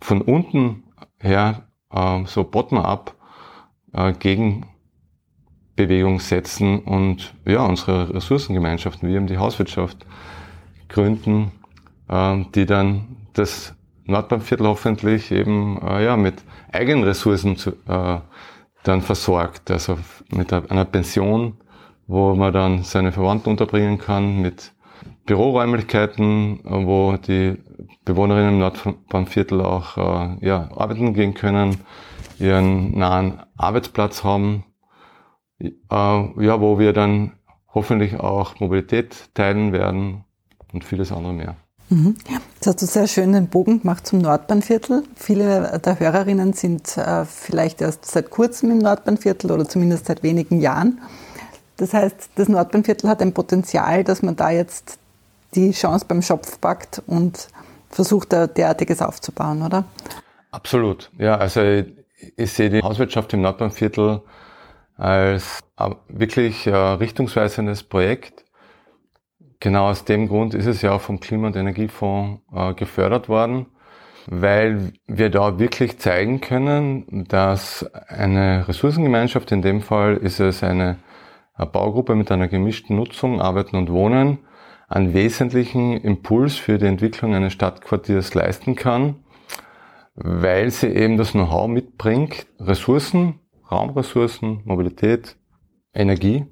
von 0.00 0.22
unten 0.22 0.84
her 1.18 1.64
äh, 1.92 2.24
so 2.24 2.44
bottom-up 2.44 3.14
äh, 3.92 4.12
Gegenbewegung 4.12 6.20
setzen 6.20 6.80
und 6.80 7.34
ja, 7.46 7.64
unsere 7.64 8.14
Ressourcengemeinschaften, 8.14 9.08
wie 9.08 9.14
eben 9.14 9.26
die 9.26 9.38
Hauswirtschaft 9.38 10.06
gründen, 10.88 11.52
äh, 12.08 12.44
die 12.54 12.66
dann 12.66 13.16
das 13.32 13.74
Nordbahnviertel 14.04 14.66
hoffentlich 14.66 15.30
eben 15.30 15.80
äh, 15.82 16.04
ja, 16.04 16.16
mit 16.16 16.42
eigenen 16.72 17.04
Ressourcen 17.04 17.56
zu, 17.56 17.70
äh, 17.86 18.20
dann 18.82 19.02
versorgt, 19.02 19.70
also 19.70 19.98
mit 20.30 20.52
einer 20.52 20.84
Pension, 20.84 21.58
wo 22.06 22.34
man 22.34 22.52
dann 22.52 22.82
seine 22.82 23.12
Verwandten 23.12 23.50
unterbringen 23.50 23.98
kann, 23.98 24.40
mit 24.40 24.72
Büroräumlichkeiten, 25.26 26.60
wo 26.64 27.16
die 27.16 27.56
Bewohnerinnen 28.04 28.54
im 28.54 28.58
Nordbahnviertel 28.58 29.60
auch 29.60 29.96
äh, 29.96 30.46
ja, 30.46 30.68
arbeiten 30.74 31.14
gehen 31.14 31.34
können, 31.34 31.76
ihren 32.40 32.98
nahen 32.98 33.40
Arbeitsplatz 33.56 34.24
haben, 34.24 34.64
äh, 35.60 35.68
ja, 35.90 36.60
wo 36.60 36.78
wir 36.78 36.92
dann 36.92 37.32
hoffentlich 37.72 38.18
auch 38.18 38.58
Mobilität 38.60 39.30
teilen 39.34 39.72
werden 39.72 40.24
und 40.72 40.84
vieles 40.84 41.12
andere 41.12 41.32
mehr. 41.32 41.56
Mhm. 41.88 42.16
Jetzt 42.54 42.66
hast 42.66 42.82
du 42.82 42.86
sehr 42.86 43.08
schön 43.08 43.32
den 43.32 43.48
Bogen 43.48 43.80
gemacht 43.80 44.06
zum 44.06 44.20
Nordbahnviertel. 44.20 45.02
Viele 45.16 45.80
der 45.84 45.98
Hörerinnen 45.98 46.52
sind 46.52 46.96
äh, 46.96 47.24
vielleicht 47.24 47.80
erst 47.80 48.06
seit 48.06 48.30
kurzem 48.30 48.70
im 48.70 48.78
Nordbahnviertel 48.78 49.50
oder 49.50 49.68
zumindest 49.68 50.06
seit 50.06 50.22
wenigen 50.22 50.60
Jahren. 50.60 51.00
Das 51.76 51.92
heißt, 51.92 52.30
das 52.36 52.48
Nordbahnviertel 52.48 53.08
hat 53.08 53.22
ein 53.22 53.34
Potenzial, 53.34 54.04
dass 54.04 54.22
man 54.22 54.36
da 54.36 54.50
jetzt 54.50 54.98
die 55.54 55.72
Chance 55.72 56.04
beim 56.06 56.22
Schopf 56.22 56.60
packt 56.60 57.02
und 57.06 57.48
versucht, 57.88 58.30
derartiges 58.32 59.02
aufzubauen, 59.02 59.62
oder? 59.62 59.84
Absolut. 60.52 61.10
Ja, 61.18 61.38
also 61.38 61.60
ich 62.36 62.52
sehe 62.52 62.70
die 62.70 62.82
Hauswirtschaft 62.82 63.32
im 63.32 63.42
Nordbahnviertel 63.42 64.22
als 64.96 65.60
wirklich 66.08 66.66
richtungsweisendes 66.68 67.84
Projekt. 67.84 68.44
Genau 69.60 69.88
aus 69.88 70.04
dem 70.04 70.28
Grund 70.28 70.54
ist 70.54 70.66
es 70.66 70.82
ja 70.82 70.92
auch 70.92 71.00
vom 71.00 71.20
Klima- 71.20 71.48
und 71.48 71.56
Energiefonds 71.56 72.40
äh, 72.54 72.74
gefördert 72.74 73.28
worden, 73.28 73.66
weil 74.26 74.92
wir 75.06 75.28
da 75.28 75.58
wirklich 75.58 75.98
zeigen 75.98 76.40
können, 76.40 77.26
dass 77.28 77.84
eine 78.08 78.66
Ressourcengemeinschaft, 78.68 79.52
in 79.52 79.60
dem 79.60 79.82
Fall 79.82 80.16
ist 80.16 80.40
es 80.40 80.62
eine, 80.62 80.96
eine 81.54 81.66
Baugruppe 81.66 82.14
mit 82.14 82.30
einer 82.30 82.48
gemischten 82.48 82.96
Nutzung, 82.96 83.40
Arbeiten 83.42 83.76
und 83.76 83.90
Wohnen, 83.90 84.38
einen 84.88 85.12
wesentlichen 85.12 85.96
Impuls 85.98 86.56
für 86.56 86.78
die 86.78 86.86
Entwicklung 86.86 87.34
eines 87.34 87.52
Stadtquartiers 87.52 88.34
leisten 88.34 88.76
kann 88.76 89.16
weil 90.14 90.70
sie 90.70 90.88
eben 90.88 91.16
das 91.16 91.32
Know-how 91.32 91.68
mitbringt, 91.68 92.46
Ressourcen, 92.58 93.40
Raumressourcen, 93.70 94.62
Mobilität, 94.64 95.36
Energie 95.94 96.46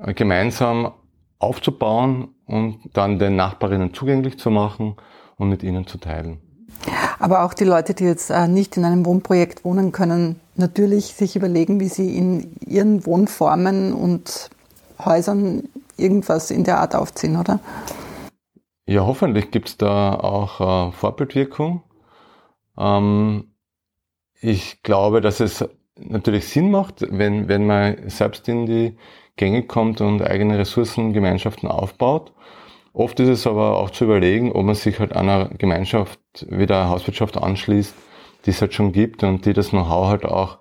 äh, 0.00 0.14
gemeinsam 0.14 0.92
aufzubauen 1.38 2.34
und 2.46 2.78
dann 2.92 3.18
den 3.18 3.36
Nachbarinnen 3.36 3.94
zugänglich 3.94 4.38
zu 4.38 4.50
machen 4.50 4.96
und 5.36 5.48
mit 5.48 5.62
ihnen 5.62 5.86
zu 5.86 5.98
teilen. 5.98 6.40
Aber 7.18 7.44
auch 7.44 7.54
die 7.54 7.64
Leute, 7.64 7.94
die 7.94 8.04
jetzt 8.04 8.30
äh, 8.30 8.48
nicht 8.48 8.76
in 8.76 8.84
einem 8.84 9.06
Wohnprojekt 9.06 9.64
wohnen 9.64 9.92
können, 9.92 10.40
natürlich 10.56 11.14
sich 11.14 11.36
überlegen, 11.36 11.80
wie 11.80 11.88
sie 11.88 12.16
in 12.16 12.56
ihren 12.66 13.06
Wohnformen 13.06 13.92
und 13.92 14.50
Häusern 15.02 15.68
irgendwas 15.96 16.50
in 16.50 16.64
der 16.64 16.78
Art 16.78 16.94
aufziehen, 16.94 17.36
oder? 17.36 17.60
Ja, 18.86 19.06
hoffentlich 19.06 19.50
gibt 19.50 19.68
es 19.68 19.76
da 19.78 20.14
auch 20.14 20.88
äh, 20.88 20.92
Vorbildwirkung. 20.92 21.82
Ähm, 22.78 23.54
ich 24.40 24.82
glaube, 24.82 25.20
dass 25.20 25.40
es 25.40 25.64
natürlich 25.96 26.48
Sinn 26.48 26.70
macht, 26.70 27.06
wenn, 27.10 27.48
wenn 27.48 27.66
man 27.66 28.08
selbst 28.08 28.48
in 28.48 28.66
die 28.66 28.96
Gänge 29.36 29.64
kommt 29.64 30.00
und 30.00 30.22
eigene 30.22 30.58
Ressourcengemeinschaften 30.58 31.68
aufbaut. 31.68 32.32
Oft 32.92 33.18
ist 33.20 33.28
es 33.28 33.46
aber 33.46 33.78
auch 33.78 33.90
zu 33.90 34.04
überlegen, 34.04 34.52
ob 34.52 34.64
man 34.64 34.74
sich 34.74 35.00
halt 35.00 35.14
einer 35.14 35.48
Gemeinschaft 35.48 36.20
wie 36.48 36.66
der 36.66 36.88
Hauswirtschaft 36.88 37.36
anschließt, 37.36 37.94
die 38.46 38.50
es 38.50 38.60
halt 38.60 38.74
schon 38.74 38.92
gibt 38.92 39.24
und 39.24 39.46
die 39.46 39.52
das 39.52 39.70
Know-how 39.70 40.08
halt 40.08 40.24
auch 40.24 40.58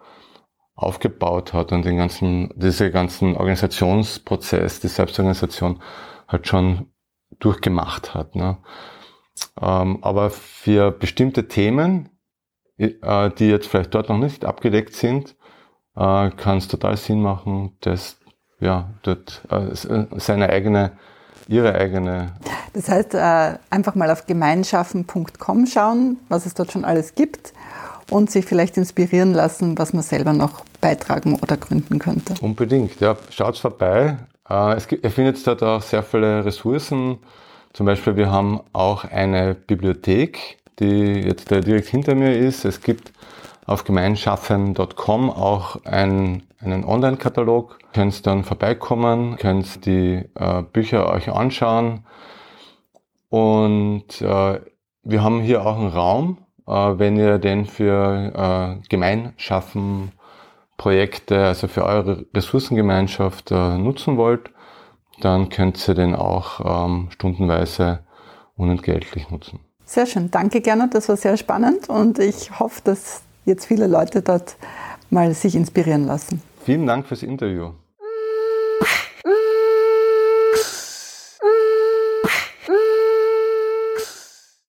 aufgebaut 0.76 1.54
hat 1.54 1.72
und 1.72 1.86
den 1.86 1.98
ganzen, 1.98 2.52
diese 2.56 2.90
ganzen 2.90 3.36
Organisationsprozess, 3.38 4.80
die 4.80 4.88
Selbstorganisation 4.88 5.82
halt 6.28 6.48
schon 6.48 6.88
durchgemacht 7.40 8.16
hat. 8.16 8.36
Ne? 8.36 8.58
Ähm, 9.62 10.00
aber 10.02 10.32
für 10.32 10.92
bestimmte 10.92 11.48
Themen, 11.48 12.10
äh, 12.84 13.30
die 13.38 13.50
jetzt 13.50 13.68
vielleicht 13.68 13.94
dort 13.94 14.10
noch 14.10 14.18
nicht 14.18 14.46
abgedeckt 14.46 14.96
sind, 14.96 15.36
äh, 15.96 16.30
kann 16.32 16.58
es 16.58 16.68
total 16.68 16.98
Sinn 16.98 17.22
machen, 17.22 17.78
dass 17.82 18.18
ja, 18.60 18.90
dort 19.04 19.44
äh, 19.50 19.76
seine 20.18 20.50
eigene, 20.50 20.94
ihre 21.48 21.76
eigene. 21.76 22.34
Das 22.74 22.90
heißt, 22.90 23.16
einfach 23.16 23.94
mal 23.96 24.10
auf 24.10 24.26
gemeinschaffen.com 24.26 25.68
schauen, 25.68 26.18
was 26.30 26.46
es 26.46 26.54
dort 26.54 26.72
schon 26.72 26.86
alles 26.86 27.14
gibt 27.14 27.54
und 28.10 28.32
sich 28.32 28.46
vielleicht 28.46 28.78
inspirieren 28.78 29.34
lassen, 29.34 29.78
was 29.78 29.94
man 29.94 30.02
selber 30.02 30.34
noch 30.34 30.64
beitragen 30.82 31.38
oder 31.40 31.58
gründen 31.58 32.00
könnte. 32.00 32.34
Unbedingt, 32.42 33.00
ja. 33.00 33.16
Schaut 33.30 33.58
vorbei. 33.58 34.18
Es 34.76 34.88
gibt, 34.88 35.04
ihr 35.04 35.12
findet 35.12 35.46
dort 35.46 35.62
auch 35.62 35.82
sehr 35.82 36.02
viele 36.02 36.46
Ressourcen. 36.46 37.20
Zum 37.74 37.86
Beispiel, 37.86 38.16
wir 38.16 38.32
haben 38.32 38.62
auch 38.72 39.04
eine 39.04 39.56
Bibliothek, 39.56 40.58
die 40.80 41.22
jetzt 41.22 41.50
direkt 41.50 41.88
hinter 41.88 42.16
mir 42.16 42.38
ist. 42.38 42.66
Es 42.66 42.82
gibt 42.82 43.14
auf 43.66 43.84
gemeinschaffen.com 43.84 45.30
auch 45.30 45.84
ein, 45.86 46.44
einen 46.60 46.84
Online-Katalog. 46.84 47.80
Könnt 47.94 48.26
dann 48.26 48.44
vorbeikommen, 48.44 49.38
könnt 49.38 49.86
die 49.86 50.26
äh, 50.36 50.64
Bücher 50.64 51.10
euch 51.10 51.30
anschauen. 51.30 52.06
Und 53.30 54.22
äh, 54.22 54.60
wir 55.04 55.24
haben 55.24 55.42
hier 55.42 55.66
auch 55.66 55.78
einen 55.78 55.88
Raum, 55.88 56.38
äh, 56.68 56.72
wenn 56.72 57.18
ihr 57.18 57.40
den 57.40 57.66
für 57.66 58.80
äh, 58.82 58.88
Gemeinschaffen 58.90 60.12
Projekte, 60.78 61.46
also 61.46 61.68
für 61.68 61.86
eure 61.86 62.26
Ressourcengemeinschaft 62.34 63.52
äh, 63.52 63.78
nutzen 63.78 64.18
wollt, 64.18 64.52
dann 65.22 65.50
könnt 65.50 65.88
ihr 65.88 65.94
den 65.94 66.16
auch 66.16 66.86
ähm, 66.86 67.10
stundenweise 67.12 68.04
unentgeltlich 68.56 69.30
nutzen. 69.30 69.60
Sehr 69.86 70.06
schön, 70.06 70.32
danke 70.32 70.62
Gernot, 70.62 70.94
das 70.94 71.10
war 71.10 71.18
sehr 71.18 71.38
spannend 71.38 71.90
und 71.90 72.20
ich 72.20 72.60
hoffe, 72.60 72.82
dass 72.84 73.22
jetzt 73.46 73.66
viele 73.66 73.88
Leute 73.88 74.22
dort 74.22 74.56
mal 75.10 75.34
sich 75.34 75.56
inspirieren 75.56 76.06
lassen. 76.06 76.42
Vielen 76.66 76.88
Dank 76.88 77.06
fürs 77.06 77.24
Interview. 77.24 77.72